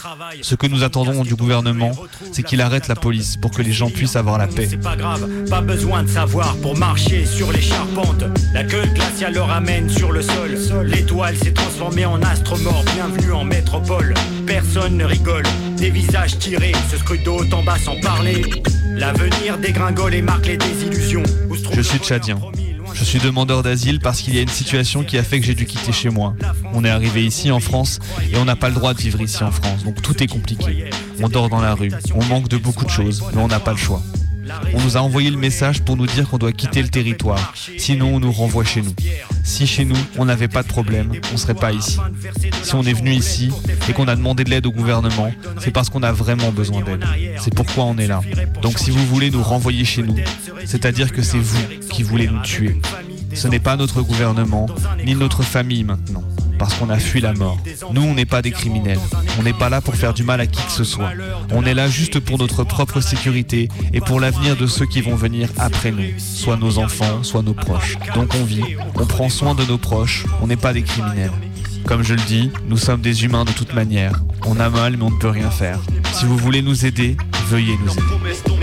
[0.43, 1.93] Ce que nous attendons du gouvernement,
[2.33, 4.67] c'est qu'il arrête la police pour que les gens puissent avoir la paix.
[4.71, 8.25] C'est pas grave, pas besoin de savoir pour marcher sur les charpentes.
[8.55, 10.57] La queue glaciale le ramène sur le sol.
[10.85, 12.85] L'étoile s'est transformée en astre mort.
[12.95, 14.15] Bienvenue en métropole.
[14.47, 15.45] Personne ne rigole.
[15.77, 18.43] Des visages tirés se scrutent de haut en bas sans parler.
[18.95, 21.23] L'avenir dégringole et marque les désillusions.
[21.73, 22.39] Je suis tchadien.
[22.97, 25.55] Je suis demandeur d'asile parce qu'il y a une situation qui a fait que j'ai
[25.55, 26.35] dû quitter chez moi.
[26.73, 27.99] On est arrivé ici en France
[28.33, 30.91] et on n'a pas le droit de vivre ici en France, donc tout est compliqué.
[31.23, 33.73] On dort dans la rue, on manque de beaucoup de choses, mais on n'a pas
[33.73, 34.03] le choix.
[34.75, 38.17] On nous a envoyé le message pour nous dire qu'on doit quitter le territoire, sinon
[38.17, 38.95] on nous renvoie chez nous.
[39.45, 41.99] Si chez nous, on n'avait pas de problème, on serait pas ici.
[42.63, 43.51] Si on est venu ici
[43.89, 45.31] et qu'on a demandé de l'aide au gouvernement,
[45.61, 47.05] c'est parce qu'on a vraiment besoin d'aide.
[47.41, 48.21] C'est pourquoi on est là.
[48.63, 50.17] Donc si vous voulez nous renvoyer chez nous,
[50.65, 52.81] c'est-à-dire que c'est vous qui voulez nous tuer.
[53.35, 54.67] Ce n'est pas notre gouvernement,
[55.05, 56.25] ni notre famille maintenant,
[56.59, 57.59] parce qu'on a fui la mort.
[57.93, 58.99] Nous, on n'est pas des criminels.
[59.39, 61.11] On n'est pas là pour faire du mal à qui que ce soit.
[61.53, 65.17] On est là juste pour notre propre sécurité et pour l'avenir de ceux qui vont
[65.17, 67.97] venir après nous, soit nos enfants, soit nos proches.
[68.15, 71.33] Donc on vit, on prend soin de nos proches, on n'est pas des criminels.
[71.87, 74.21] Comme je le dis, nous sommes des humains de toute manière.
[74.45, 75.79] On a mal, mais on ne peut rien faire.
[76.13, 77.17] Si vous voulez nous aider,
[77.49, 78.56] veuillez nous aider.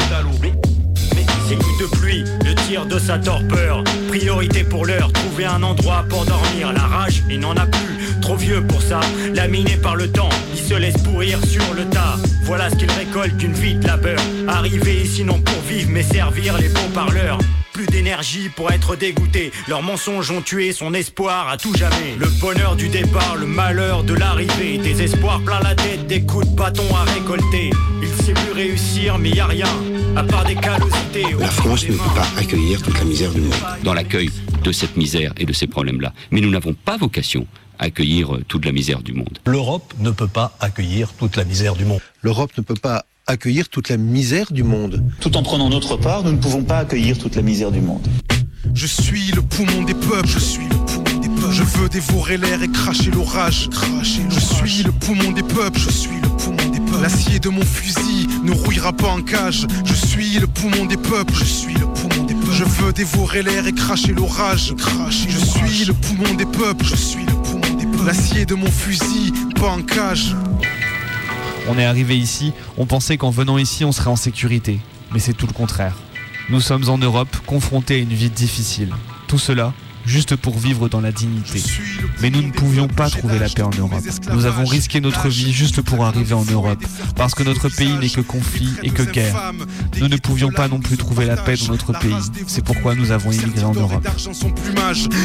[1.48, 3.84] Ces coups de pluie, le tir de sa torpeur.
[4.08, 6.72] Priorité pour l'heure, trouver un endroit pour dormir.
[6.74, 9.02] La rage, il n'en a plus, trop vieux pour ça.
[9.34, 12.16] Laminé par le temps, il se laisse pourrir sur le tas.
[12.44, 14.20] Voilà ce qu'il récolte d'une vie de labeur.
[14.48, 17.38] Arrivé ici non pour vivre, mais servir les beaux parleurs.
[17.74, 19.52] Plus d'énergie pour être dégoûté.
[19.68, 22.16] Leurs mensonges ont tué son espoir à tout jamais.
[22.20, 24.78] Le bonheur du départ, le malheur de l'arrivée.
[24.78, 27.72] Des espoirs plein la tête, des coups de bâton à récolter.
[28.02, 29.68] Il sait plus réussir, mais y a rien.
[30.16, 31.26] À part des callosités.
[31.40, 33.54] La France ne peut pas accueillir toute la misère du monde.
[33.84, 34.30] dans l'accueil
[34.64, 36.14] de cette misère et de ces problèmes-là.
[36.32, 37.48] Mais nous n'avons pas vocation
[37.80, 39.40] à accueillir euh, toute la misère du monde.
[39.46, 42.00] L'Europe ne peut pas accueillir toute la misère du monde.
[42.22, 45.04] L'Europe ne peut pas accueillir toute la misère du monde.
[45.20, 48.08] Tout en prenant notre part, nous ne pouvons pas accueillir toute la misère du monde.
[48.74, 50.28] Je suis le poumon des peuples.
[50.28, 51.54] Je suis le poumon des peuples.
[51.54, 53.70] Je veux dévorer l'air et cracher l'orage.
[54.30, 55.80] Je suis le poumon des peuples.
[55.80, 56.33] Je suis le poumon des peuples.
[57.04, 59.68] L'acier de mon fusil ne rouillera pas en cage.
[59.84, 61.34] Je suis le poumon des peuples.
[61.34, 62.54] Je suis le poumon des peuples.
[62.54, 64.74] Je veux dévorer l'air et cracher l'orage.
[65.10, 66.86] Je suis le poumon des peuples.
[66.86, 68.06] Je suis le poumon des peuples.
[68.06, 70.34] L'acier de mon fusil, pas en cage.
[71.68, 74.80] On est arrivé ici, on pensait qu'en venant ici, on serait en sécurité.
[75.12, 75.98] Mais c'est tout le contraire.
[76.50, 78.94] Nous sommes en Europe, confrontés à une vie difficile.
[79.28, 79.74] Tout cela,
[80.06, 81.62] juste pour vivre dans la dignité.
[82.22, 84.04] Mais nous ne pouvions pas trouver la paix en Europe.
[84.34, 86.84] Nous avons risqué notre vie juste pour arriver en Europe,
[87.16, 89.54] parce que notre pays n'est que conflit et que guerre.
[90.00, 92.16] Nous ne pouvions pas non plus trouver la paix dans notre pays.
[92.48, 94.08] C'est pourquoi nous avons immigré en Europe.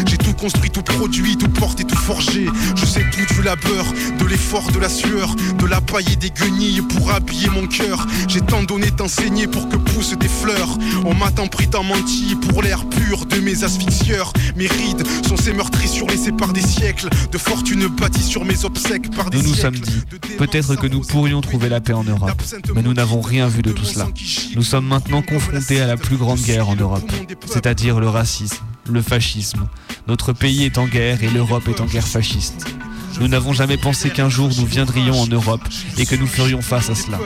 [0.07, 2.47] J'ai tout construit, tout produit, tout porté, tout forgé.
[2.77, 3.85] Je sais tout du labeur,
[4.19, 8.07] de l'effort, de la sueur, de la paille et des guenilles pour habiller mon cœur.
[8.29, 10.79] J'ai tant donné, tant saigné pour que poussent des fleurs.
[11.05, 14.33] On m'a tant pris, tant menti pour l'air pur de mes asphyxieurs.
[14.69, 19.31] Rides sont ces meurtrissures laissées par des siècles de fortune bâtie sur mes obsèques par
[19.31, 20.03] des Nous nous sommes dit,
[20.39, 22.41] peut-être que nous pourrions trouver la paix en Europe,
[22.75, 24.07] mais nous n'avons rien vu de tout cela.
[24.55, 27.11] Nous sommes maintenant confrontés à la plus grande guerre en Europe,
[27.47, 29.69] c'est-à-dire le racisme, le fascisme.
[30.07, 32.67] Notre pays est en guerre et l'Europe est en guerre fasciste.
[33.21, 35.61] Nous n'avons jamais pensé qu'un jour nous viendrions en Europe
[35.97, 37.19] et que nous ferions face à cela.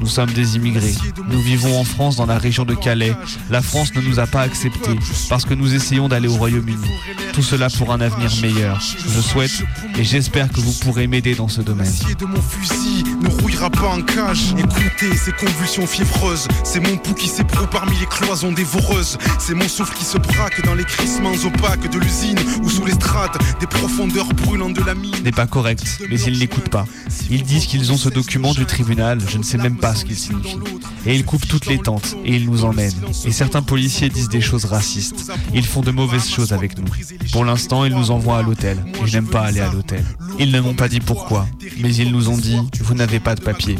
[0.00, 0.94] Nous sommes des immigrés.
[1.30, 3.14] Nous vivons en France dans la région de Calais.
[3.50, 4.98] La France ne nous a pas acceptés
[5.28, 6.88] parce que nous essayons d'aller au Royaume-Uni.
[7.32, 8.80] Tout cela pour un avenir meilleur.
[8.80, 9.62] Je souhaite
[9.98, 11.92] et j'espère que vous pourrez m'aider dans ce domaine.
[12.18, 14.54] De mon fusil ne rouillera pas en cage.
[14.56, 16.48] Écoutez ces convulsions fiévreuses.
[16.64, 19.18] C'est mon pouls qui s'éproue parmi les cloisons dévoreuses.
[19.38, 22.92] C'est mon souffle qui se braque dans les crissements opaques de l'usine ou sous les
[22.92, 25.17] strates des profondeurs brûlantes de la mine.
[25.22, 26.86] N'est pas correct, mais ils n'écoutent pas.
[27.30, 30.16] Ils disent qu'ils ont ce document du tribunal, je ne sais même pas ce qu'il
[30.16, 30.58] signifie.
[31.06, 32.92] Et ils coupent toutes les tentes, et ils nous emmènent.
[33.24, 35.32] Et certains policiers disent des choses racistes.
[35.54, 36.84] Ils font de mauvaises choses avec nous.
[37.32, 40.04] Pour l'instant, ils nous envoient à l'hôtel, je n'aime pas aller à l'hôtel.
[40.38, 41.46] Ils ne m'ont pas dit pourquoi,
[41.80, 43.76] mais ils nous ont dit, vous n'avez pas de papier.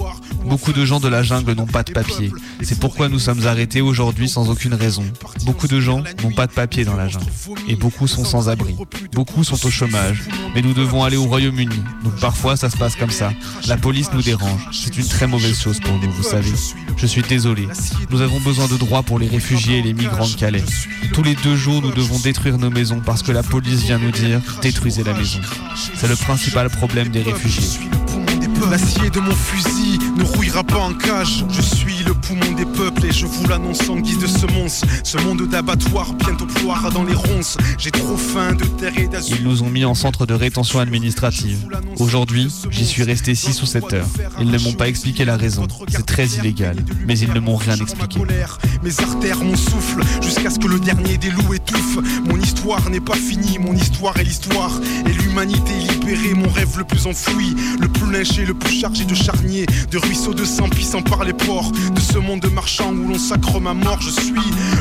[0.49, 2.32] Beaucoup de gens de la jungle n'ont pas de papier.
[2.62, 5.05] C'est pourquoi nous sommes arrêtés aujourd'hui sans aucune raison.
[5.44, 7.26] Beaucoup de gens n'ont pas de papier dans la jungle.
[7.68, 8.74] Et beaucoup sont sans abri.
[9.12, 10.22] Beaucoup sont au chômage.
[10.55, 11.82] Mais nous devons aller au Royaume-Uni.
[12.03, 13.32] Donc parfois ça se passe comme ça.
[13.66, 14.68] La police nous dérange.
[14.72, 16.53] C'est une très mauvaise chose pour nous, vous savez.
[16.96, 17.68] Je suis désolé.
[18.11, 20.64] Nous avons besoin de droits pour les réfugiés et les migrants de Calais.
[21.12, 24.11] Tous les deux jours, nous devons détruire nos maisons parce que la police vient nous
[24.11, 25.40] dire détruisez la maison.
[25.94, 27.80] C'est le principal problème des réfugiés.
[28.67, 31.45] L'acier de mon fusil ne rouillera pas en cage.
[31.49, 34.83] Je suis le poumon des peuples et je vous l'annonce en guise de semonce.
[35.05, 37.59] Ce monde d'abattoir bientôt ploiera dans les ronces.
[37.77, 39.37] J'ai trop faim de terre et d'azur.
[39.39, 41.69] Ils nous ont mis en centre de rétention administrative.
[41.99, 44.07] Aujourd'hui, j'y suis resté 6 ou 7 heures.
[44.41, 45.67] Ils ne m'ont pas expliqué la raison.
[45.89, 46.77] C'est très illégal.
[47.07, 48.21] Mais ils ne m'ont rien expliqué.
[48.83, 51.99] Mes artères, mon souffle, jusqu'à ce que le dernier des loups étouffe.
[52.25, 54.81] Mon histoire n'est pas finie, mon histoire est l'histoire.
[55.07, 59.15] Et l'humanité libérée, mon rêve le plus enfoui, le plus lynché, le plus chargé de
[59.15, 63.18] charniers, de ruisseaux de sang puissants par les ports, de ce monde marchand où l'on
[63.18, 64.01] sacre ma mort.
[64.01, 64.32] Je suis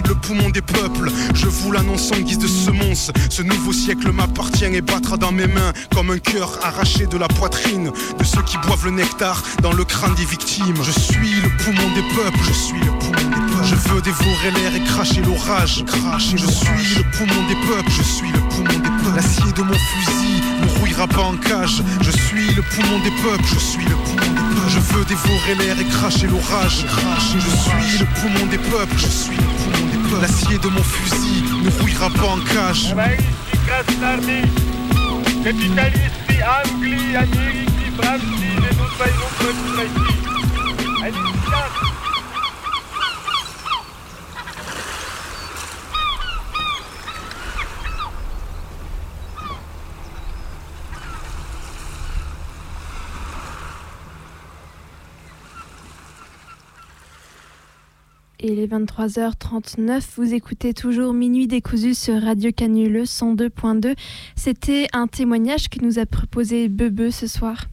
[0.07, 3.11] le poumon des peuples, je vous l'annonce en guise de semonce.
[3.29, 7.27] Ce nouveau siècle m'appartient et battra dans mes mains comme un cœur arraché de la
[7.27, 10.75] poitrine de ceux qui boivent le nectar dans le crâne des victimes.
[10.83, 13.63] Je suis le poumon des peuples, je suis le poumon des peuples.
[13.63, 15.83] Je veux dévorer l'air et cracher l'orage.
[16.35, 18.46] Je suis le poumon des peuples, je suis le
[19.15, 21.81] L'acier de mon fusil ne rouillera pas en cage.
[22.01, 24.69] Je suis le poumon des peuples, je suis le poumon des peuples.
[24.69, 26.85] Je veux dévorer l'air et cracher l'orage.
[27.33, 30.21] Je suis le poumon des peuples, je suis le poumon des peuples.
[30.21, 32.93] L'acier de mon fusil ne rouillera pas en cage.
[58.47, 63.93] Il est 23h39, vous écoutez toujours Minuit décousu sur Radio Canule 102.2.
[64.37, 67.65] C'était un témoignage que nous a proposé Bebe ce soir.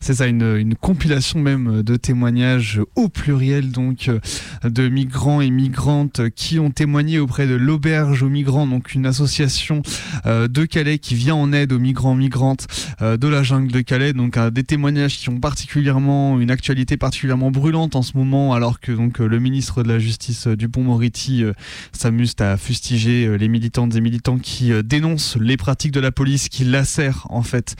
[0.00, 4.18] C'est ça, une, compilation même de témoignages au pluriel, donc euh,
[4.64, 9.82] de migrants et migrantes qui ont témoigné auprès de l'Auberge aux migrants, donc une association
[10.24, 12.66] euh, de Calais qui vient en aide aux migrants migrantes
[13.02, 14.14] euh, de la jungle de Calais.
[14.14, 18.92] Donc des témoignages qui ont particulièrement une actualité particulièrement brûlante en ce moment, alors que
[18.92, 21.44] donc le ministre de la Justice Dupont-Moretti
[21.92, 26.64] s'amuse à fustiger les militantes et militants qui dénoncent les pratiques de la police qui
[26.64, 27.76] lacèrent en fait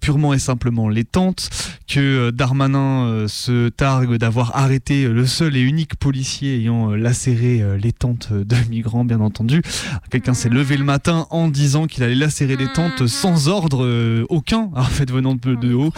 [0.00, 1.21] purement et simplement les temps
[1.86, 7.60] que Darmanin euh, se targue d'avoir arrêté le seul et unique policier ayant euh, lacéré
[7.60, 9.62] euh, les tentes de migrants, bien entendu.
[10.10, 13.86] Quelqu'un s'est levé le matin en disant qu'il allait lacérer les tentes sans ordre
[14.30, 15.92] aucun, en fait, venant de, haut.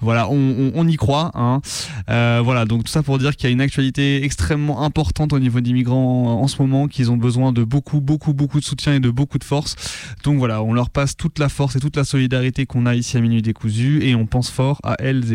[0.00, 1.30] Voilà, on, y croit.
[1.34, 1.60] Hein.
[2.08, 5.38] Euh, voilà, donc tout ça pour dire qu'il y a une actualité extrêmement importante au
[5.38, 8.94] niveau des migrants en ce moment, qu'ils ont besoin de beaucoup, beaucoup, beaucoup de soutien
[8.94, 9.76] et de beaucoup de force.
[10.24, 13.16] Donc voilà, on leur passe toute la force et toute la solidarité qu'on a ici
[13.16, 15.32] à Minuit Décousu et on pense fort à elles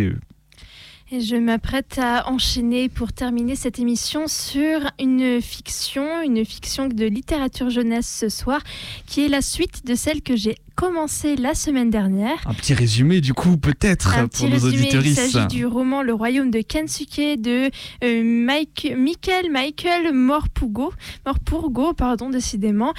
[1.11, 7.05] et je m'apprête à enchaîner pour terminer cette émission sur une fiction, une fiction de
[7.05, 8.59] littérature jeunesse ce soir,
[9.05, 12.38] qui est la suite de celle que j'ai commencé la semaine dernière.
[12.47, 15.05] Un petit résumé du coup peut-être pour nos auditeurs.
[15.05, 17.69] Il s'agit du roman Le Royaume de Kensuke de
[18.03, 20.91] euh, Mike, Michael Michael Morpurgo,
[21.23, 22.95] Morpurgo pardon décidément.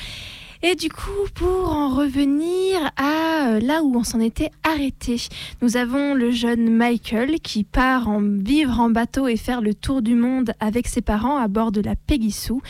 [0.62, 5.16] Et du coup, pour en revenir à euh, là où on s'en était arrêté,
[5.60, 10.00] nous avons le jeune Michael qui part en vivre en bateau et faire le tour
[10.00, 12.60] du monde avec ses parents à bord de la Pegasus.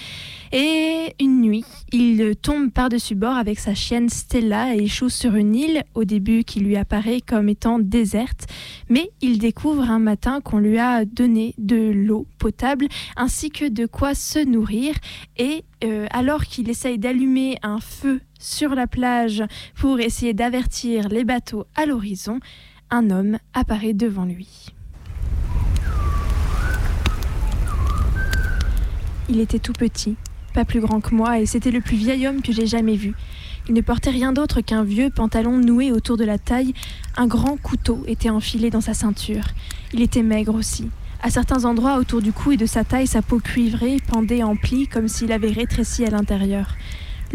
[0.53, 5.55] Et une nuit, il tombe par-dessus bord avec sa chienne Stella et échoue sur une
[5.55, 8.47] île au début qui lui apparaît comme étant déserte,
[8.89, 12.87] mais il découvre un matin qu'on lui a donné de l'eau potable
[13.17, 14.95] ainsi que de quoi se nourrir.
[15.37, 19.43] Et euh, alors qu'il essaye d'allumer un feu sur la plage
[19.75, 22.41] pour essayer d'avertir les bateaux à l'horizon,
[22.91, 24.67] un homme apparaît devant lui.
[29.29, 30.17] Il était tout petit,
[30.57, 33.13] pas plus grand que moi, et c'était le plus vieil homme que j'ai jamais vu.
[33.69, 36.73] Il ne portait rien d'autre qu'un vieux pantalon noué autour de la taille.
[37.19, 39.45] Un grand couteau était enfilé dans sa ceinture.
[39.93, 40.89] Il était maigre aussi.
[41.23, 44.57] À certains endroits autour du cou et de sa taille, sa peau cuivrée pendait en
[44.57, 46.75] plis comme s'il avait rétréci à l'intérieur.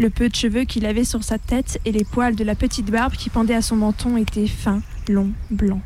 [0.00, 2.90] Le peu de cheveux qu'il avait sur sa tête et les poils de la petite
[2.90, 5.82] barbe qui pendait à son menton étaient fins, longs, blancs.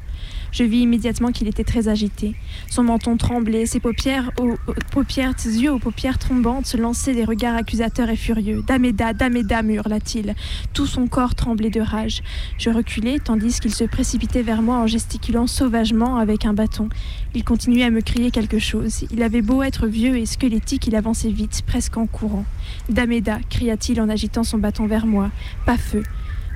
[0.57, 2.35] Je vis immédiatement qu'il était très agité.
[2.71, 4.55] Son menton tremblait, ses paupières, aux,
[4.91, 8.65] paupières, ses yeux aux paupières tombantes se lançaient des regards accusateurs et furieux.
[8.67, 10.35] Dameda, Dameda, hurla-t-il.
[10.73, 12.23] Tout son corps tremblait de rage.
[12.57, 16.89] Je reculai, tandis qu'il se précipitait vers moi en gesticulant sauvagement avec un bâton.
[17.35, 19.05] Il continuait à me crier quelque chose.
[19.13, 22.47] Il avait beau être vieux et squelettique, il avançait vite, presque en courant.
[22.89, 25.31] Dameda, cria-t-il en agitant son bâton vers moi.
[25.67, 26.03] Pas feu.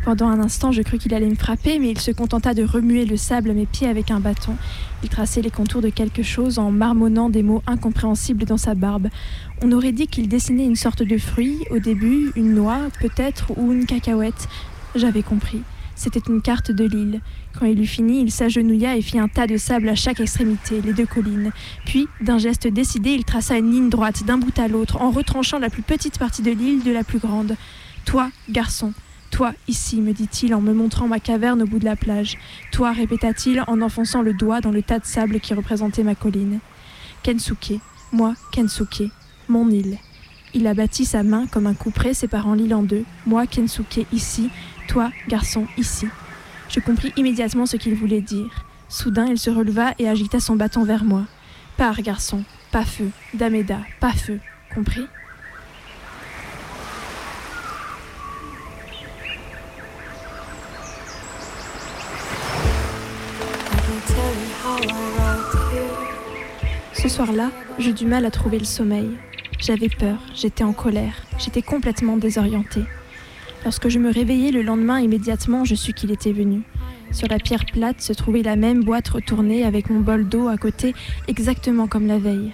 [0.05, 3.05] Pendant un instant, je crus qu'il allait me frapper, mais il se contenta de remuer
[3.05, 4.57] le sable à mes pieds avec un bâton.
[5.03, 9.09] Il traçait les contours de quelque chose en marmonnant des mots incompréhensibles dans sa barbe.
[9.63, 13.73] On aurait dit qu'il dessinait une sorte de fruit, au début, une noix, peut-être, ou
[13.73, 14.49] une cacahuète.
[14.95, 15.61] J'avais compris.
[15.97, 17.21] C'était une carte de l'île.
[17.59, 20.81] Quand il eut fini, il s'agenouilla et fit un tas de sable à chaque extrémité,
[20.81, 21.51] les deux collines.
[21.85, 25.59] Puis, d'un geste décidé, il traça une ligne droite d'un bout à l'autre, en retranchant
[25.59, 27.55] la plus petite partie de l'île de la plus grande.
[28.07, 28.95] Toi, garçon,
[29.31, 32.37] toi, ici, me dit-il en me montrant ma caverne au bout de la plage.
[32.73, 36.59] Toi, répéta-t-il en enfonçant le doigt dans le tas de sable qui représentait ma colline.
[37.23, 37.81] Kensuke,
[38.13, 39.05] moi, Kensuke,
[39.49, 39.99] mon île.
[40.53, 43.05] Il abattit sa main comme un couperet séparant l'île en deux.
[43.25, 44.51] Moi, Kensuke, ici.
[44.89, 46.09] Toi, garçon, ici.
[46.69, 48.65] Je compris immédiatement ce qu'il voulait dire.
[48.89, 51.25] Soudain, il se releva et agita son bâton vers moi.
[51.77, 53.11] Pars, garçon, pas feu.
[53.35, 54.41] Dameda, pas feu.
[54.75, 55.07] Compris?
[67.11, 67.51] Soir-là,
[67.81, 69.11] j'eus du mal à trouver le sommeil.
[69.59, 72.85] J'avais peur, j'étais en colère, j'étais complètement désorientée.
[73.65, 76.63] Lorsque je me réveillai le lendemain immédiatement, je sus qu'il était venu.
[77.11, 80.57] Sur la pierre plate se trouvait la même boîte retournée avec mon bol d'eau à
[80.57, 80.95] côté,
[81.27, 82.53] exactement comme la veille.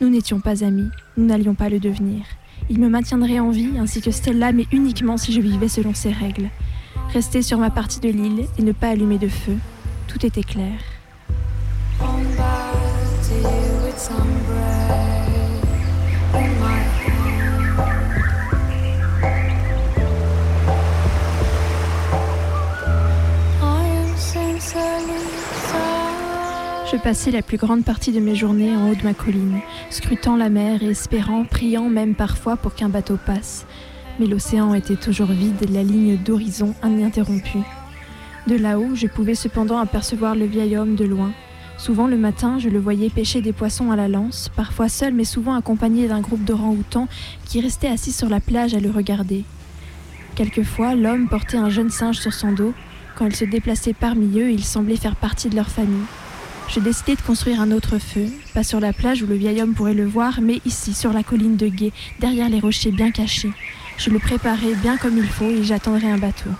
[0.00, 2.24] Nous n'étions pas amis, nous n'allions pas le devenir.
[2.68, 6.10] Il me maintiendrait en vie, ainsi que Stella, mais uniquement si je vivais selon ses
[6.10, 6.50] règles.
[7.12, 9.56] Rester sur ma partie de l'île et ne pas allumer de feu.
[10.08, 10.93] Tout était clair.
[14.06, 14.10] Je
[26.98, 30.50] passais la plus grande partie de mes journées en haut de ma colline, scrutant la
[30.50, 33.64] mer et espérant, priant même parfois pour qu'un bateau passe.
[34.20, 37.64] Mais l'océan était toujours vide, la ligne d'horizon ininterrompue.
[38.48, 41.32] De là-haut, je pouvais cependant apercevoir le vieil homme de loin.
[41.76, 45.24] Souvent le matin, je le voyais pêcher des poissons à la lance, parfois seul, mais
[45.24, 47.08] souvent accompagné d'un groupe d'orangs-outans
[47.44, 49.44] qui restaient assis sur la plage à le regarder.
[50.34, 52.74] Quelquefois, l'homme portait un jeune singe sur son dos.
[53.16, 56.06] Quand il se déplaçait parmi eux, il semblait faire partie de leur famille.
[56.68, 59.74] Je décidai de construire un autre feu, pas sur la plage où le vieil homme
[59.74, 63.52] pourrait le voir, mais ici, sur la colline de Gué, derrière les rochers bien cachés.
[63.98, 66.50] Je le préparai bien comme il faut et j'attendrai un bateau.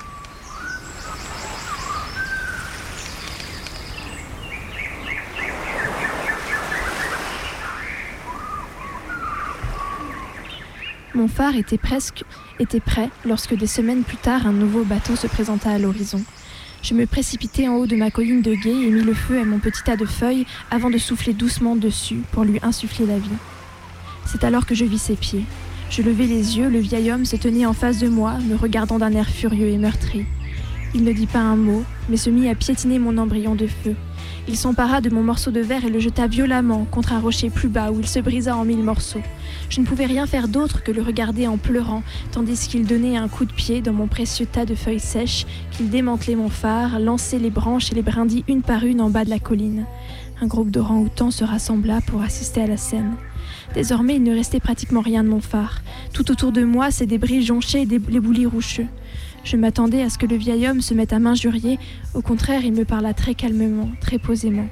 [11.14, 12.24] Mon phare était presque
[12.84, 16.20] prêt lorsque des semaines plus tard un nouveau bateau se présenta à l'horizon.
[16.82, 19.44] Je me précipitai en haut de ma colline de guet et mis le feu à
[19.44, 23.38] mon petit tas de feuilles avant de souffler doucement dessus pour lui insuffler la vie.
[24.26, 25.44] C'est alors que je vis ses pieds.
[25.88, 28.98] Je levai les yeux, le vieil homme se tenait en face de moi, me regardant
[28.98, 30.26] d'un air furieux et meurtri.
[30.94, 33.94] Il ne dit pas un mot, mais se mit à piétiner mon embryon de feu.
[34.46, 37.68] Il s'empara de mon morceau de verre et le jeta violemment contre un rocher plus
[37.68, 39.22] bas où il se brisa en mille morceaux.
[39.70, 43.28] Je ne pouvais rien faire d'autre que le regarder en pleurant, tandis qu'il donnait un
[43.28, 47.38] coup de pied dans mon précieux tas de feuilles sèches, qu'il démantelait mon phare, lançait
[47.38, 49.86] les branches et les brindilles une par une en bas de la colline.
[50.42, 53.14] Un groupe d'orangs-outans se rassembla pour assister à la scène.
[53.72, 55.80] Désormais, il ne restait pratiquement rien de mon phare.
[56.12, 58.86] Tout autour de moi, ces débris jonchaient des- les boulis roucheux.
[59.44, 61.78] Je m'attendais à ce que le vieil homme se mette à m'injurier.
[62.14, 64.66] Au contraire, il me parla très calmement, très posément.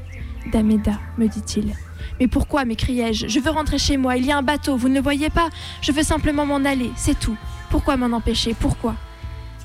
[0.50, 1.74] Dameda, me dit-il.
[2.18, 3.28] Mais pourquoi m'écriai-je?
[3.28, 5.50] Je veux rentrer chez moi, il y a un bateau, vous ne le voyez pas?
[5.82, 7.36] Je veux simplement m'en aller, c'est tout.
[7.70, 8.54] Pourquoi m'en empêcher?
[8.58, 8.96] Pourquoi?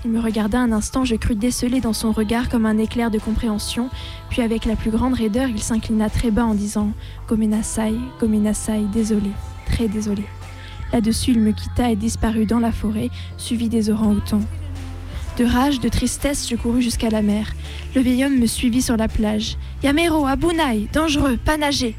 [0.06, 3.18] Il me regarda un instant, je crus déceler dans son regard comme un éclair de
[3.18, 3.90] compréhension,
[4.30, 6.92] puis avec la plus grande raideur, il s'inclina très bas en disant
[7.28, 9.32] Gomenasai, Gomenasai, désolé,
[9.66, 10.24] très désolé.
[10.94, 14.44] Là-dessus, il me quitta et disparut dans la forêt, suivi des orang-outans.
[15.38, 17.54] De rage, de tristesse, je courus jusqu'à la mer.
[17.94, 19.56] Le vieil homme me suivit sur la plage.
[19.84, 21.96] Yamero, Abunaï, dangereux, pas nager.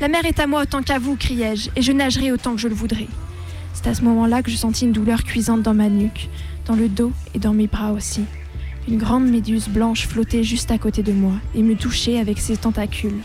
[0.00, 2.68] La mer est à moi autant qu'à vous, criai-je, et je nagerai autant que je
[2.68, 3.06] le voudrai.
[3.74, 6.30] C'est à ce moment-là que je sentis une douleur cuisante dans ma nuque,
[6.64, 8.22] dans le dos et dans mes bras aussi.
[8.88, 12.56] Une grande méduse blanche flottait juste à côté de moi et me touchait avec ses
[12.56, 13.20] tentacules.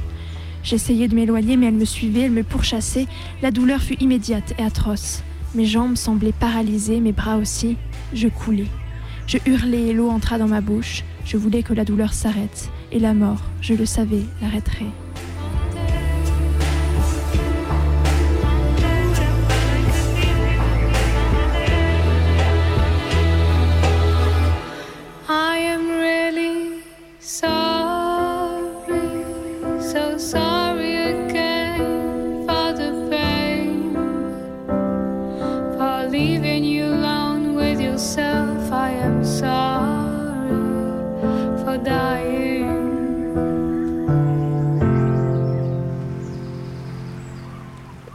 [0.61, 3.07] J'essayais de m'éloigner, mais elle me suivait, elle me pourchassait.
[3.41, 5.23] La douleur fut immédiate et atroce.
[5.55, 7.77] Mes jambes semblaient paralysées, mes bras aussi.
[8.13, 8.67] Je coulais.
[9.27, 11.03] Je hurlais et l'eau entra dans ma bouche.
[11.25, 12.69] Je voulais que la douleur s'arrête.
[12.91, 15.02] Et la mort, je le savais, l'arrêterait.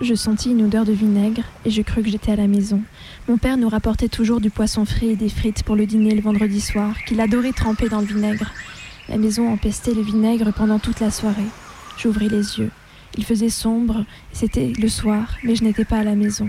[0.09, 2.81] Je sentis une odeur de vinaigre et je crus que j'étais à la maison.
[3.29, 6.23] Mon père nous rapportait toujours du poisson frit et des frites pour le dîner le
[6.23, 8.51] vendredi soir, qu'il adorait tremper dans le vinaigre.
[9.11, 11.51] La maison empestait le vinaigre pendant toute la soirée.
[11.99, 12.71] J'ouvris les yeux.
[13.19, 16.49] Il faisait sombre, c'était le soir, mais je n'étais pas à la maison.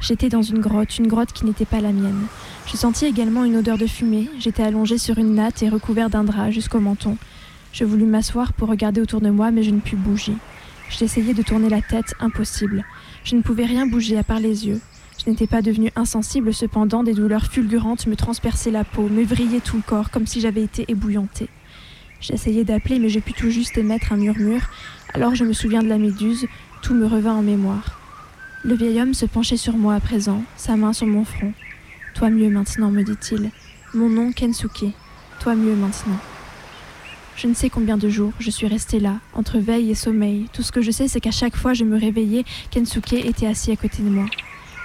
[0.00, 2.26] J'étais dans une grotte, une grotte qui n'était pas la mienne.
[2.66, 4.30] Je sentis également une odeur de fumée.
[4.38, 7.16] J'étais allongé sur une natte et recouvert d'un drap jusqu'au menton.
[7.72, 10.36] Je voulus m'asseoir pour regarder autour de moi, mais je ne pus bouger.
[10.90, 12.84] J'essayais de tourner la tête, impossible.
[13.24, 14.80] Je ne pouvais rien bouger à part les yeux.
[15.24, 19.60] Je n'étais pas devenue insensible, cependant, des douleurs fulgurantes me transperçaient la peau, me vrillaient
[19.60, 21.48] tout le corps, comme si j'avais été ébouillantée.
[22.20, 24.68] J'essayais d'appeler, mais je pus tout juste émettre un murmure.
[25.14, 26.46] Alors je me souviens de la méduse,
[26.82, 27.98] tout me revint en mémoire.
[28.64, 31.52] Le vieil homme se penchait sur moi à présent, sa main sur mon front.
[32.14, 33.50] Toi mieux maintenant, me dit-il.
[33.94, 34.92] Mon nom, Kensuke.
[35.40, 36.18] Toi mieux maintenant.
[37.36, 40.46] Je ne sais combien de jours je suis restée là, entre veille et sommeil.
[40.52, 43.72] Tout ce que je sais, c'est qu'à chaque fois je me réveillais, Kensuke était assis
[43.72, 44.26] à côté de moi.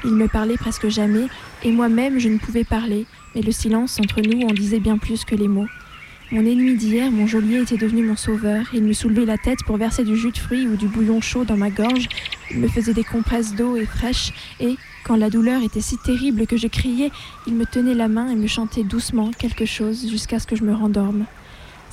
[0.05, 1.27] Il me parlait presque jamais,
[1.63, 5.25] et moi-même je ne pouvais parler, mais le silence entre nous en disait bien plus
[5.25, 5.67] que les mots.
[6.31, 8.65] Mon ennemi d'hier, mon geôlier, était devenu mon sauveur.
[8.73, 11.45] Il me soulevait la tête pour verser du jus de fruits ou du bouillon chaud
[11.45, 12.09] dans ma gorge.
[12.51, 14.75] Il me faisait des compresses d'eau et fraîches, et,
[15.05, 17.11] quand la douleur était si terrible que je criais,
[17.47, 20.65] il me tenait la main et me chantait doucement quelque chose jusqu'à ce que je
[20.65, 21.25] me rendorme.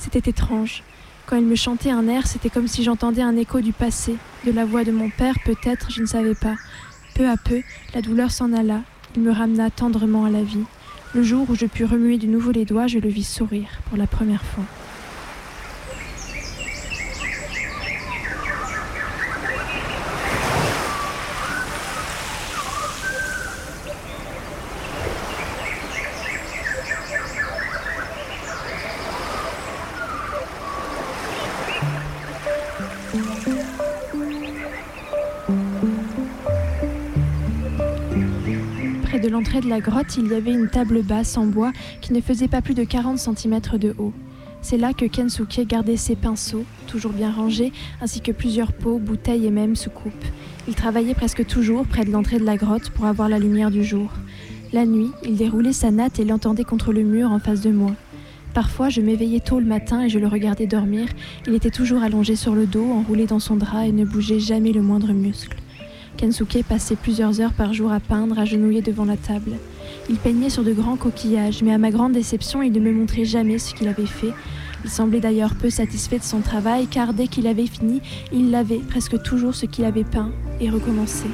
[0.05, 0.83] C'était étrange.
[1.25, 4.51] Quand il me chantait un air, c'était comme si j'entendais un écho du passé, de
[4.51, 6.53] la voix de mon père peut-être, je ne savais pas.
[7.15, 7.63] Peu à peu,
[7.95, 8.81] la douleur s'en alla.
[9.15, 10.63] Il me ramena tendrement à la vie.
[11.15, 13.97] Le jour où je pus remuer de nouveau les doigts, je le vis sourire pour
[13.97, 14.63] la première fois.
[39.25, 42.21] De l'entrée de la grotte, il y avait une table basse en bois qui ne
[42.21, 44.13] faisait pas plus de 40 cm de haut.
[44.61, 49.47] C'est là que Kensuke gardait ses pinceaux, toujours bien rangés, ainsi que plusieurs pots, bouteilles
[49.47, 50.13] et même soucoupes.
[50.67, 53.83] Il travaillait presque toujours près de l'entrée de la grotte pour avoir la lumière du
[53.83, 54.11] jour.
[54.71, 57.95] La nuit, il déroulait sa natte et l'entendait contre le mur en face de moi.
[58.53, 61.07] Parfois, je m'éveillais tôt le matin et je le regardais dormir.
[61.47, 64.71] Il était toujours allongé sur le dos, enroulé dans son drap et ne bougeait jamais
[64.71, 65.57] le moindre muscle.
[66.17, 69.51] Kensuke passait plusieurs heures par jour à peindre, agenouillé devant la table.
[70.09, 73.25] Il peignait sur de grands coquillages, mais à ma grande déception, il ne me montrait
[73.25, 74.33] jamais ce qu'il avait fait.
[74.83, 78.01] Il semblait d'ailleurs peu satisfait de son travail, car dès qu'il avait fini,
[78.31, 81.25] il lavait presque toujours ce qu'il avait peint et recommençait.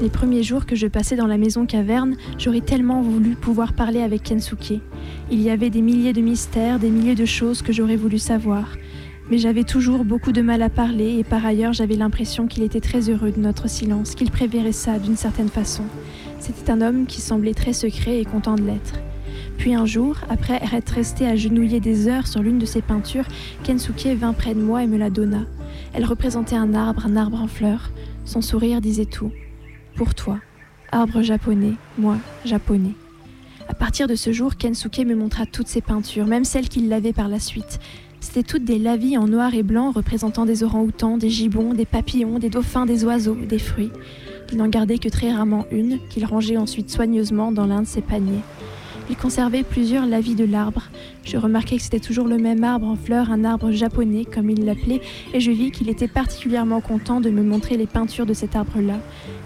[0.00, 4.00] Les premiers jours que je passais dans la maison caverne, j'aurais tellement voulu pouvoir parler
[4.00, 4.80] avec Kensuke.
[5.28, 8.76] Il y avait des milliers de mystères, des milliers de choses que j'aurais voulu savoir.
[9.28, 12.80] Mais j'avais toujours beaucoup de mal à parler et par ailleurs j'avais l'impression qu'il était
[12.80, 15.82] très heureux de notre silence, qu'il préférait ça d'une certaine façon.
[16.38, 19.00] C'était un homme qui semblait très secret et content de l'être.
[19.56, 23.26] Puis un jour, après être resté agenouillé des heures sur l'une de ses peintures,
[23.64, 25.40] Kensuke vint près de moi et me la donna.
[25.92, 27.90] Elle représentait un arbre, un arbre en fleurs.
[28.24, 29.32] Son sourire disait tout.
[29.98, 30.38] Pour toi,
[30.92, 32.94] arbre japonais, moi, japonais.
[33.68, 37.12] À partir de ce jour, Kensuke me montra toutes ses peintures, même celles qu'il lavait
[37.12, 37.80] par la suite.
[38.20, 42.38] C'était toutes des lavis en noir et blanc représentant des orang-outans, des gibbons, des papillons,
[42.38, 43.90] des dauphins, des oiseaux, des fruits.
[44.52, 48.00] Il n'en gardait que très rarement une, qu'il rangeait ensuite soigneusement dans l'un de ses
[48.00, 48.42] paniers.
[49.10, 50.82] Il conservait plusieurs lavis de l'arbre.
[51.24, 54.64] Je remarquai que c'était toujours le même arbre en fleurs, un arbre japonais, comme il
[54.64, 55.00] l'appelait,
[55.32, 58.98] et je vis qu'il était particulièrement content de me montrer les peintures de cet arbre-là.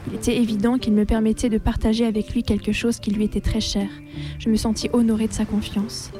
[0.08, 3.40] Il était évident qu'il me permettait de partager avec lui quelque chose qui lui était
[3.40, 3.88] très cher.
[4.40, 6.10] Je me sentis honorée de sa confiance.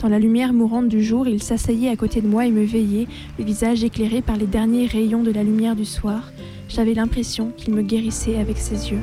[0.00, 3.08] Dans la lumière mourante du jour, il s'asseyait à côté de moi et me veillait,
[3.38, 6.32] le visage éclairé par les derniers rayons de la lumière du soir.
[6.68, 9.00] J'avais l'impression qu'il me guérissait avec ses yeux.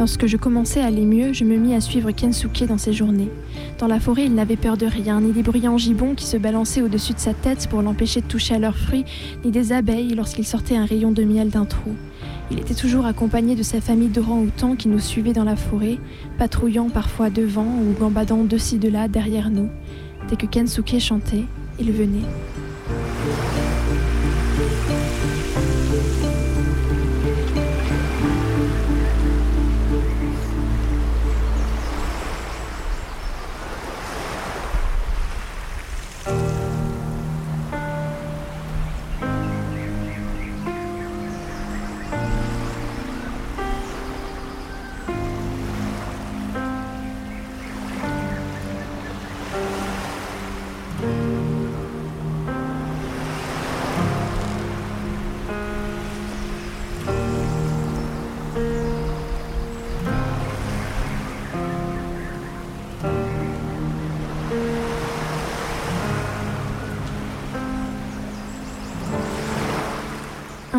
[0.00, 3.28] Lorsque je commençais à aller mieux, je me mis à suivre Kensuke dans ses journées.
[3.78, 6.80] Dans la forêt, il n'avait peur de rien, ni des bruyants gibbons qui se balançaient
[6.80, 9.04] au-dessus de sa tête pour l'empêcher de toucher à leurs fruits,
[9.44, 11.90] ni des abeilles lorsqu'il sortait un rayon de miel d'un trou.
[12.50, 15.98] Il était toujours accompagné de sa famille d'orang-outans qui nous suivait dans la forêt,
[16.38, 19.68] patrouillant parfois devant ou gambadant de ci de là derrière nous.
[20.30, 21.44] Dès que Kensuke chantait,
[21.78, 22.26] il venait.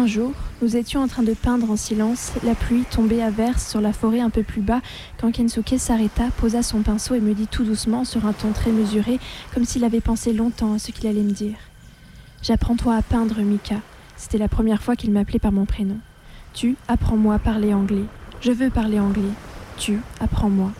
[0.01, 0.33] Un jour,
[0.63, 3.93] nous étions en train de peindre en silence, la pluie tombait à verse sur la
[3.93, 4.81] forêt un peu plus bas
[5.19, 8.71] quand Kensuke s'arrêta, posa son pinceau et me dit tout doucement sur un ton très
[8.71, 9.19] mesuré,
[9.53, 11.53] comme s'il avait pensé longtemps à ce qu'il allait me dire.
[12.41, 13.75] J'apprends-toi à peindre, Mika.
[14.17, 15.99] C'était la première fois qu'il m'appelait par mon prénom.
[16.55, 18.05] Tu, apprends-moi à parler anglais.
[18.39, 19.21] Je veux parler anglais.
[19.77, 20.71] Tu, apprends-moi.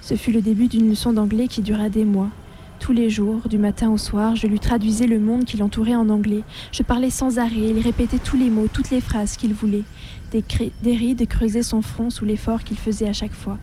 [0.00, 2.30] Ce fut le début d'une leçon d'anglais qui dura des mois.
[2.84, 6.10] Tous les jours, du matin au soir, je lui traduisais le monde qui l'entourait en
[6.10, 6.42] anglais.
[6.70, 9.84] Je parlais sans arrêt, il répétait tous les mots, toutes les phrases qu'il voulait.
[10.32, 10.44] Des,
[10.94, 13.56] rides creusaient son front sous l'effort qu'il faisait à chaque fois.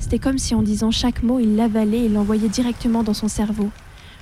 [0.00, 3.70] C'était comme si en disant chaque mot, il l'avalait et l'envoyait directement dans son cerveau.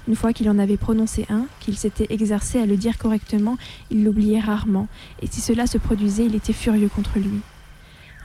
[0.09, 3.57] Une fois qu'il en avait prononcé un, qu'il s'était exercé à le dire correctement,
[3.91, 4.89] il l'oubliait rarement,
[5.23, 7.41] et si cela se produisait, il était furieux contre lui.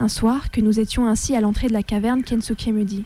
[0.02, 3.06] Un soir, que nous étions ainsi à l'entrée de la caverne, Kensuke me dit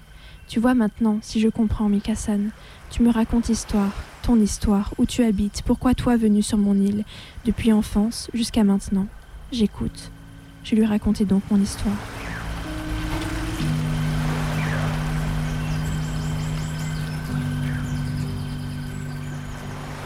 [0.54, 2.52] Tu vois maintenant, si je comprends, Mikasan,
[2.92, 3.92] tu me racontes histoire,
[4.22, 7.06] ton histoire, où tu habites, pourquoi toi venu sur mon île,
[7.44, 9.08] depuis enfance jusqu'à maintenant.
[9.52, 10.12] J'écoute.
[10.64, 11.96] Je lui racontais donc mon histoire.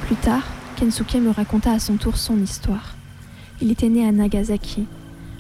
[0.06, 2.96] Plus tard, Kensuke me raconta à son tour son histoire.
[3.60, 4.88] Il était né à Nagasaki.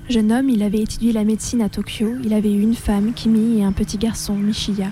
[0.10, 3.60] Jeune homme, il avait étudié la médecine à Tokyo, il avait eu une femme, Kimi,
[3.60, 4.88] et un petit garçon, Mishiya.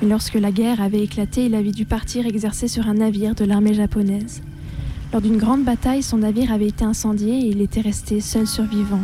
[0.00, 3.44] Mais lorsque la guerre avait éclaté, il avait dû partir exercer sur un navire de
[3.44, 4.42] l'armée japonaise.
[5.12, 9.02] Lors d'une grande bataille, son navire avait été incendié et il était resté seul survivant.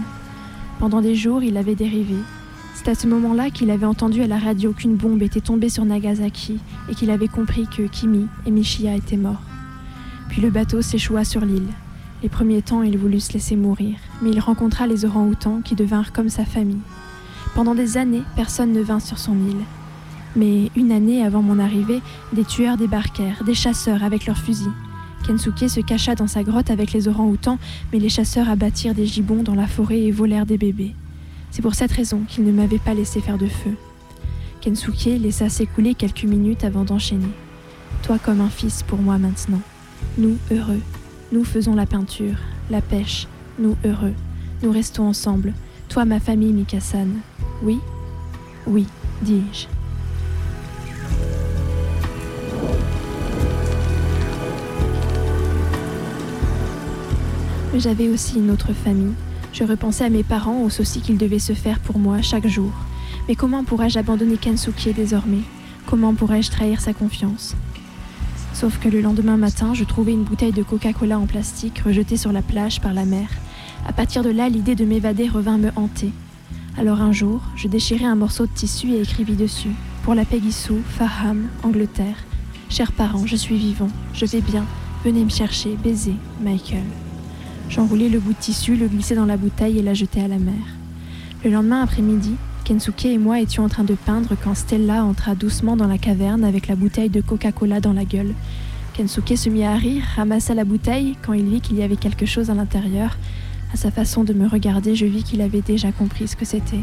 [0.81, 2.17] Pendant des jours, il avait dérivé.
[2.75, 5.85] C'est à ce moment-là qu'il avait entendu à la radio qu'une bombe était tombée sur
[5.85, 6.59] Nagasaki
[6.91, 9.43] et qu'il avait compris que Kimi et Mishiya étaient morts.
[10.31, 11.69] Puis le bateau s'échoua sur l'île.
[12.21, 16.13] Les premiers temps, il voulut se laisser mourir, mais il rencontra les orang-outans qui devinrent
[16.13, 16.81] comme sa famille.
[17.55, 19.65] Pendant des années, personne ne vint sur son île.
[20.35, 22.01] Mais une année avant mon arrivée,
[22.33, 24.73] des tueurs débarquèrent, des chasseurs avec leurs fusils.
[25.27, 27.59] Kensuke se cacha dans sa grotte avec les orang-outans,
[27.93, 30.95] mais les chasseurs abattirent des gibbons dans la forêt et volèrent des bébés.
[31.53, 33.75] C'est pour cette raison qu'ils ne m'avaient pas laissé faire de feu.
[34.61, 37.31] Kensuke laissa s'écouler quelques minutes avant d'enchaîner.
[38.03, 39.61] Toi comme un fils pour moi maintenant.
[40.19, 40.81] Nous heureux.
[41.31, 42.37] Nous faisons la peinture,
[42.71, 43.27] la pêche.
[43.59, 44.15] Nous heureux.
[44.63, 45.53] Nous restons ensemble.
[45.91, 47.09] Toi ma famille, Mikasan.
[47.63, 47.81] Oui
[48.67, 48.87] Oui,
[49.21, 49.67] dis-je.
[57.79, 59.13] J'avais aussi une autre famille.
[59.53, 62.73] Je repensais à mes parents, aux soucis qu'ils devaient se faire pour moi chaque jour.
[63.29, 65.43] Mais comment pourrais-je abandonner Kensuke désormais?
[65.87, 67.55] Comment pourrais-je trahir sa confiance?
[68.59, 72.33] Sauf que le lendemain matin, je trouvai une bouteille de Coca-Cola en plastique rejetée sur
[72.33, 73.29] la plage par la mer.
[73.87, 76.11] À partir de là, l'idée de m'évader revint me hanter.
[76.77, 79.71] Alors un jour, je déchirai un morceau de tissu et écrivis dessus
[80.03, 82.17] Pour la Pegisou, Farham, Angleterre.
[82.69, 84.65] Chers parents, je suis vivant, je vais bien.
[85.05, 86.83] Venez me chercher, baiser, Michael.
[87.71, 90.41] J'enroulai le bout de tissu, le glissai dans la bouteille et la jetai à la
[90.41, 90.65] mer.
[91.45, 92.35] Le lendemain après-midi,
[92.69, 96.45] Kensuke et moi étions en train de peindre quand Stella entra doucement dans la caverne
[96.45, 98.35] avec la bouteille de Coca-Cola dans la gueule.
[98.93, 102.27] Kensuke se mit à rire, ramassa la bouteille quand il vit qu'il y avait quelque
[102.27, 103.17] chose à l'intérieur.
[103.73, 106.81] À sa façon de me regarder, je vis qu'il avait déjà compris ce que c'était.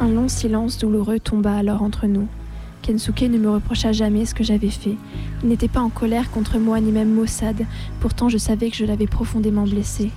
[0.00, 2.28] Un long silence douloureux tomba alors entre nous.
[2.82, 4.96] Kensuke ne me reprocha jamais ce que j'avais fait.
[5.42, 7.64] Il n'était pas en colère contre moi ni même maussade,
[8.00, 10.10] pourtant je savais que je l'avais profondément blessé.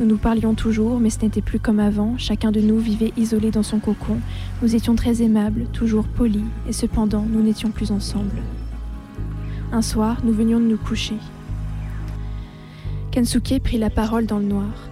[0.00, 3.50] Nous nous parlions toujours, mais ce n'était plus comme avant, chacun de nous vivait isolé
[3.50, 4.18] dans son cocon.
[4.62, 8.40] Nous étions très aimables, toujours polis, et cependant nous n'étions plus ensemble.
[9.70, 11.16] Un soir, nous venions de nous coucher.
[13.10, 14.88] Kensuke prit la parole dans le noir.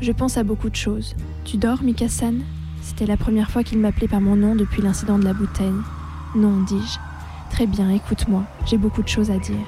[0.00, 1.16] Je pense à beaucoup de choses.
[1.44, 2.34] Tu dors, Mikasan?
[2.80, 5.66] C'était la première fois qu'il m'appelait par mon nom depuis l'incident de la bouteille.
[6.36, 6.98] Non, dis-je.
[7.50, 9.66] Très bien, écoute-moi, j'ai beaucoup de choses à dire.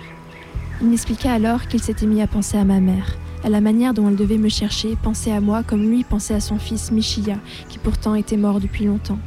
[0.80, 4.08] Il m'expliqua alors qu'il s'était mis à penser à ma mère, à la manière dont
[4.08, 7.38] elle devait me chercher, penser à moi comme lui pensait à son fils Michiya,
[7.68, 9.18] qui pourtant était mort depuis longtemps.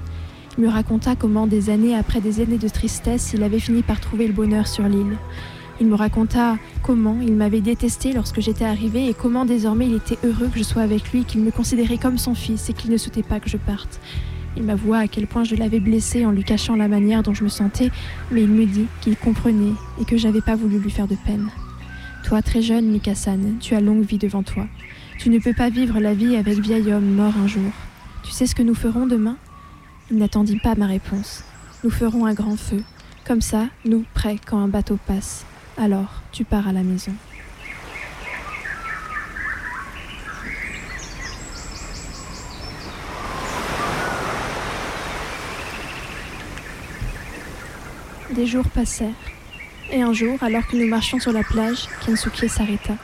[0.57, 3.99] Il me raconta comment, des années après des années de tristesse, il avait fini par
[3.99, 5.17] trouver le bonheur sur l'île.
[5.81, 10.19] Il me raconta comment il m'avait détesté lorsque j'étais arrivée et comment désormais il était
[10.23, 12.97] heureux que je sois avec lui, qu'il me considérait comme son fils et qu'il ne
[12.97, 13.99] souhaitait pas que je parte.
[14.57, 17.43] Il m'avoua à quel point je l'avais blessé en lui cachant la manière dont je
[17.43, 17.91] me sentais,
[18.31, 21.49] mais il me dit qu'il comprenait et que j'avais pas voulu lui faire de peine.
[22.23, 24.65] Toi, très jeune, Mikasan, tu as longue vie devant toi.
[25.19, 27.71] Tu ne peux pas vivre la vie avec vieil homme mort un jour.
[28.23, 29.37] Tu sais ce que nous ferons demain?
[30.09, 31.43] Il n'attendit pas ma réponse.
[31.83, 32.81] Nous ferons un grand feu.
[33.25, 35.45] Comme ça, nous, prêts quand un bateau passe.
[35.77, 37.11] Alors, tu pars à la maison.
[48.35, 49.07] Des jours passèrent.
[49.93, 52.95] Et un jour, alors que nous marchions sur la plage, Kensuke s'arrêta.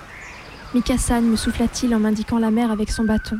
[0.73, 3.39] Mikasan me souffla-t-il en m'indiquant la mer avec son bâton.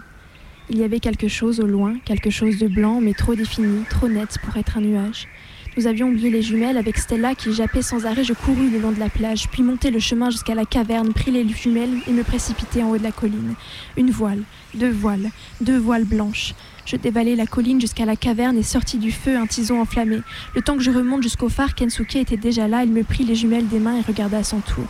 [0.70, 4.08] Il y avait quelque chose au loin, quelque chose de blanc, mais trop défini, trop
[4.08, 5.28] net pour être un nuage.
[5.76, 8.24] Nous avions oublié les jumelles avec Stella qui jappait sans arrêt.
[8.24, 11.32] Je courus le long de la plage, puis montai le chemin jusqu'à la caverne, pris
[11.32, 13.56] les jumelles et me précipitai en haut de la colline.
[13.98, 14.44] Une voile,
[14.76, 15.30] deux voiles,
[15.60, 16.54] deux voiles blanches.
[16.86, 20.22] Je dévalai la colline jusqu'à la caverne et sortis du feu un tison enflammé.
[20.56, 22.84] Le temps que je remonte jusqu'au phare, Kensuke était déjà là.
[22.84, 24.88] Il me prit les jumelles des mains et regarda à son tour.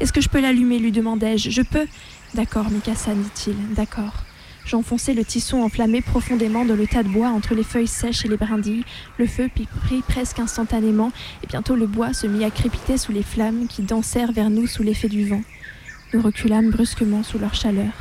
[0.00, 1.50] Est-ce que je peux l'allumer lui demandai-je.
[1.50, 1.86] Je peux
[2.34, 3.54] D'accord, Mikasa, dit-il.
[3.74, 4.24] D'accord.
[4.66, 8.28] J'enfonçai le tisson enflammé profondément dans le tas de bois entre les feuilles sèches et
[8.28, 8.84] les brindilles.
[9.18, 9.50] Le feu
[9.82, 13.82] prit presque instantanément et bientôt le bois se mit à crépiter sous les flammes qui
[13.82, 15.42] dansèrent vers nous sous l'effet du vent.
[16.14, 17.92] Nous reculâmes brusquement sous leur chaleur.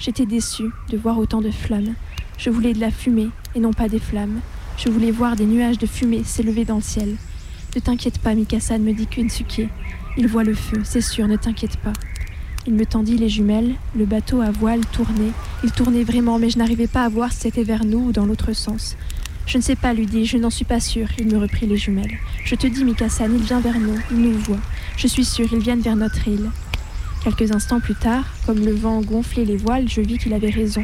[0.00, 1.94] J'étais déçue de voir autant de flammes.
[2.42, 4.40] Je voulais de la fumée et non pas des flammes.
[4.78, 7.16] Je voulais voir des nuages de fumée s'élever dans le ciel.
[7.76, 9.68] Ne t'inquiète pas, Mikasan, me dit Kensuke.
[10.16, 11.92] Il voit le feu, c'est sûr, ne t'inquiète pas.
[12.66, 15.32] Il me tendit les jumelles, le bateau à voile tournait.
[15.62, 18.24] Il tournait vraiment, mais je n'arrivais pas à voir si c'était vers nous ou dans
[18.24, 18.96] l'autre sens.
[19.44, 21.08] Je ne sais pas, lui dis je n'en suis pas sûre.
[21.18, 22.16] Il me reprit les jumelles.
[22.46, 24.60] Je te dis, Mikasan, il vient vers nous, il nous voit.
[24.96, 26.48] Je suis sûre, ils viennent vers notre île.
[27.22, 30.82] Quelques instants plus tard, comme le vent gonflait les voiles, je vis qu'il avait raison.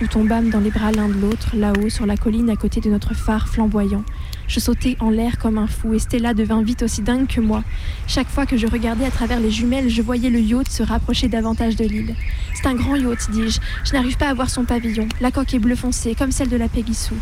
[0.00, 2.88] Nous tombâmes dans les bras l'un de l'autre, là-haut, sur la colline à côté de
[2.88, 4.04] notre phare flamboyant.
[4.46, 7.64] Je sautai en l'air comme un fou et Stella devint vite aussi dingue que moi.
[8.06, 11.26] Chaque fois que je regardais à travers les jumelles, je voyais le yacht se rapprocher
[11.26, 12.14] davantage de l'île.
[12.54, 13.58] C'est un grand yacht, dis-je.
[13.84, 15.08] Je n'arrive pas à voir son pavillon.
[15.20, 17.14] La coque est bleu foncé, comme celle de la Peggy-Sue.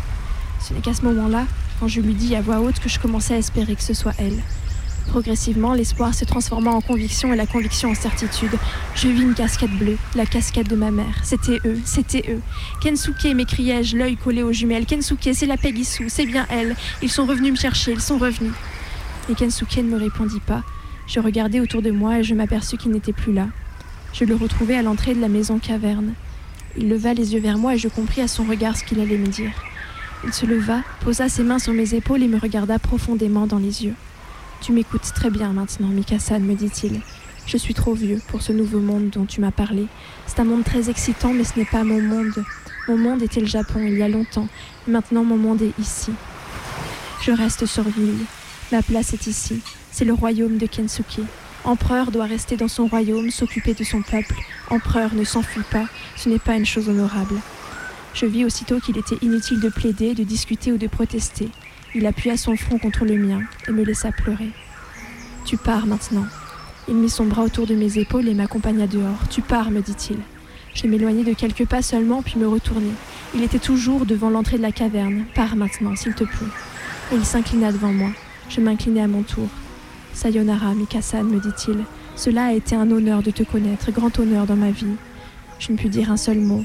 [0.59, 1.45] Ce n'est qu'à ce moment-là,
[1.79, 4.13] quand je lui dis à voix haute, que je commençais à espérer que ce soit
[4.19, 4.39] elle.
[5.11, 8.57] Progressivement, l'espoir se transforma en conviction et la conviction en certitude.
[8.95, 11.19] Je vis une casquette bleue, la casquette de ma mère.
[11.21, 12.39] C'était eux, c'était eux.
[12.81, 14.85] Kensuke, m'écriai-je, l'œil collé aux jumelles.
[14.85, 16.77] Kensuke, c'est la Peggy-Sue, c'est bien elle.
[17.01, 18.53] Ils sont revenus me chercher, ils sont revenus.
[19.27, 20.63] Mais Kensuke ne me répondit pas.
[21.07, 23.47] Je regardai autour de moi et je m'aperçus qu'il n'était plus là.
[24.13, 26.13] Je le retrouvai à l'entrée de la maison caverne.
[26.77, 29.17] Il leva les yeux vers moi et je compris à son regard ce qu'il allait
[29.17, 29.51] me dire.
[30.23, 33.83] Il se leva, posa ses mains sur mes épaules et me regarda profondément dans les
[33.83, 33.95] yeux.
[34.61, 37.01] Tu m'écoutes très bien maintenant, Mikasan, me dit-il.
[37.47, 39.87] Je suis trop vieux pour ce nouveau monde dont tu m'as parlé.
[40.27, 42.45] C'est un monde très excitant, mais ce n'est pas mon monde.
[42.87, 44.47] Mon monde était le Japon il y a longtemps.
[44.87, 46.11] Maintenant, mon monde est ici.
[47.23, 48.23] Je reste sur l'île.
[48.71, 49.61] Ma place est ici.
[49.91, 51.21] C'est le royaume de Kensuke.
[51.63, 54.35] Empereur doit rester dans son royaume, s'occuper de son peuple.
[54.69, 55.87] Empereur ne s'enfuit pas.
[56.15, 57.35] Ce n'est pas une chose honorable.
[58.13, 61.49] Je vis aussitôt qu'il était inutile de plaider, de discuter ou de protester.
[61.93, 64.51] Il appuya son front contre le mien et me laissa pleurer.
[65.43, 66.25] Tu pars maintenant.
[66.87, 69.27] Il mit son bras autour de mes épaules et m'accompagna dehors.
[69.29, 70.17] Tu pars, me dit-il.
[70.73, 72.91] Je m'éloignai de quelques pas seulement, puis me retournai.
[73.35, 75.25] Il était toujours devant l'entrée de la caverne.
[75.35, 76.47] Pars maintenant, s'il te plaît.
[77.11, 78.11] Et il s'inclina devant moi.
[78.49, 79.49] Je m'inclinai à mon tour.
[80.13, 81.83] Sayonara, Mikasan, me dit-il.
[82.15, 84.95] Cela a été un honneur de te connaître, grand honneur dans ma vie.
[85.59, 86.63] Je ne pus dire un seul mot.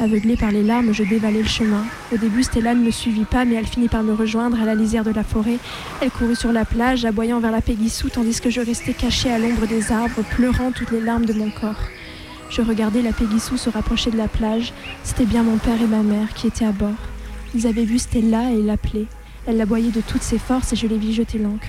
[0.00, 1.84] Aveuglée par les larmes, je dévalais le chemin.
[2.12, 4.74] Au début, Stella ne me suivit pas, mais elle finit par me rejoindre à la
[4.74, 5.58] lisière de la forêt.
[6.00, 9.38] Elle courut sur la plage, aboyant vers la Pégissou, tandis que je restais cachée à
[9.38, 11.80] l'ombre des arbres, pleurant toutes les larmes de mon corps.
[12.50, 14.72] Je regardais la Pégissou se rapprocher de la plage.
[15.04, 16.90] C'était bien mon père et ma mère qui étaient à bord.
[17.54, 19.06] Ils avaient vu Stella et l'appelaient.
[19.46, 21.68] Elle l'aboyait de toutes ses forces et je les vis jeter l'ancre.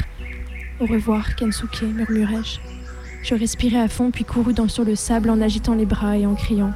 [0.80, 2.60] Au revoir, Kensuke, murmurai-je.
[3.24, 6.26] Je respirai à fond, puis courus dans, sur le sable en agitant les bras et
[6.26, 6.74] en criant.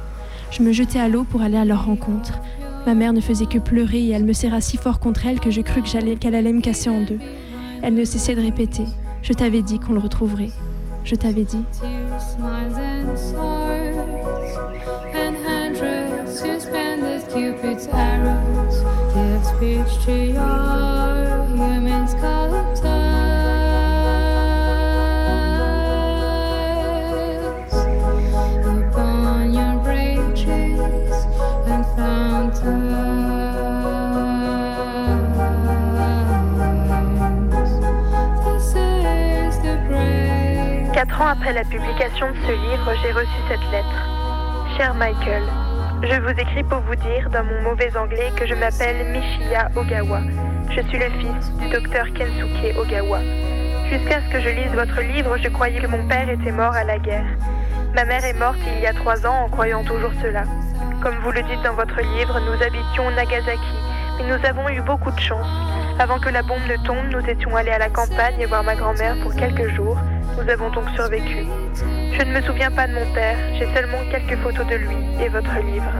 [0.50, 2.40] Je me jetai à l'eau pour aller à leur rencontre.
[2.86, 5.50] Ma mère ne faisait que pleurer et elle me serra si fort contre elle que
[5.50, 7.18] je crus qu'elle allait me casser en deux.
[7.82, 8.84] Elle ne cessait de répéter
[9.22, 10.50] Je t'avais dit qu'on le retrouverait.
[11.04, 11.64] Je t'avais dit.
[41.00, 44.06] Quatre ans après la publication de ce livre, j'ai reçu cette lettre.
[44.76, 45.44] Cher Michael,
[46.02, 50.20] je vous écris pour vous dire, dans mon mauvais anglais, que je m'appelle Michiya Ogawa.
[50.68, 53.20] Je suis le fils du docteur Kensuke Ogawa.
[53.88, 56.84] Jusqu'à ce que je lise votre livre, je croyais que mon père était mort à
[56.84, 57.24] la guerre.
[57.94, 60.42] Ma mère est morte il y a trois ans en croyant toujours cela.
[61.02, 63.74] Comme vous le dites dans votre livre, nous habitions Nagasaki,
[64.18, 65.48] mais nous avons eu beaucoup de chance.
[65.98, 69.16] Avant que la bombe ne tombe, nous étions allés à la campagne voir ma grand-mère
[69.22, 69.96] pour quelques jours.
[70.36, 71.44] Nous avons donc survécu.
[72.12, 75.28] Je ne me souviens pas de mon père, j'ai seulement quelques photos de lui et
[75.28, 75.92] votre livre.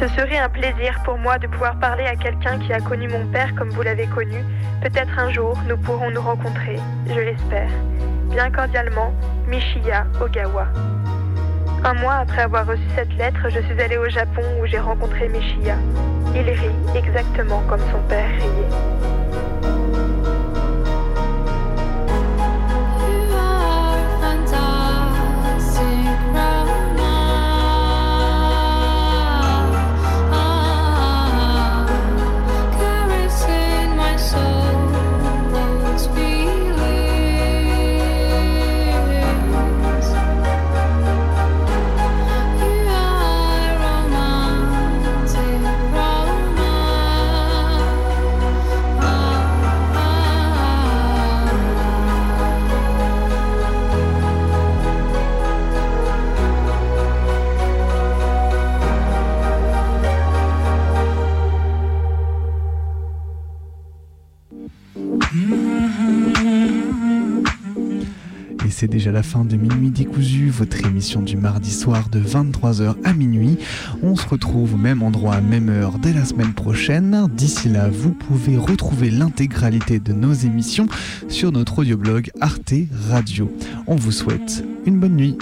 [0.00, 3.26] Ce serait un plaisir pour moi de pouvoir parler à quelqu'un qui a connu mon
[3.26, 4.44] père comme vous l'avez connu.
[4.82, 7.70] Peut-être un jour nous pourrons nous rencontrer, je l'espère.
[8.30, 9.12] Bien cordialement,
[9.46, 10.66] Michiya Ogawa.
[11.84, 15.28] Un mois après avoir reçu cette lettre, je suis allée au Japon où j'ai rencontré
[15.28, 15.76] Michiya.
[16.34, 19.23] Il rit exactement comme son père riait.
[69.14, 73.58] La fin de Minuit décousu, votre émission du mardi soir de 23h à minuit.
[74.02, 77.28] On se retrouve au même endroit, même heure dès la semaine prochaine.
[77.32, 80.88] D'ici là, vous pouvez retrouver l'intégralité de nos émissions
[81.28, 82.74] sur notre audioblog Arte
[83.08, 83.48] Radio.
[83.86, 85.38] On vous souhaite une bonne nuit.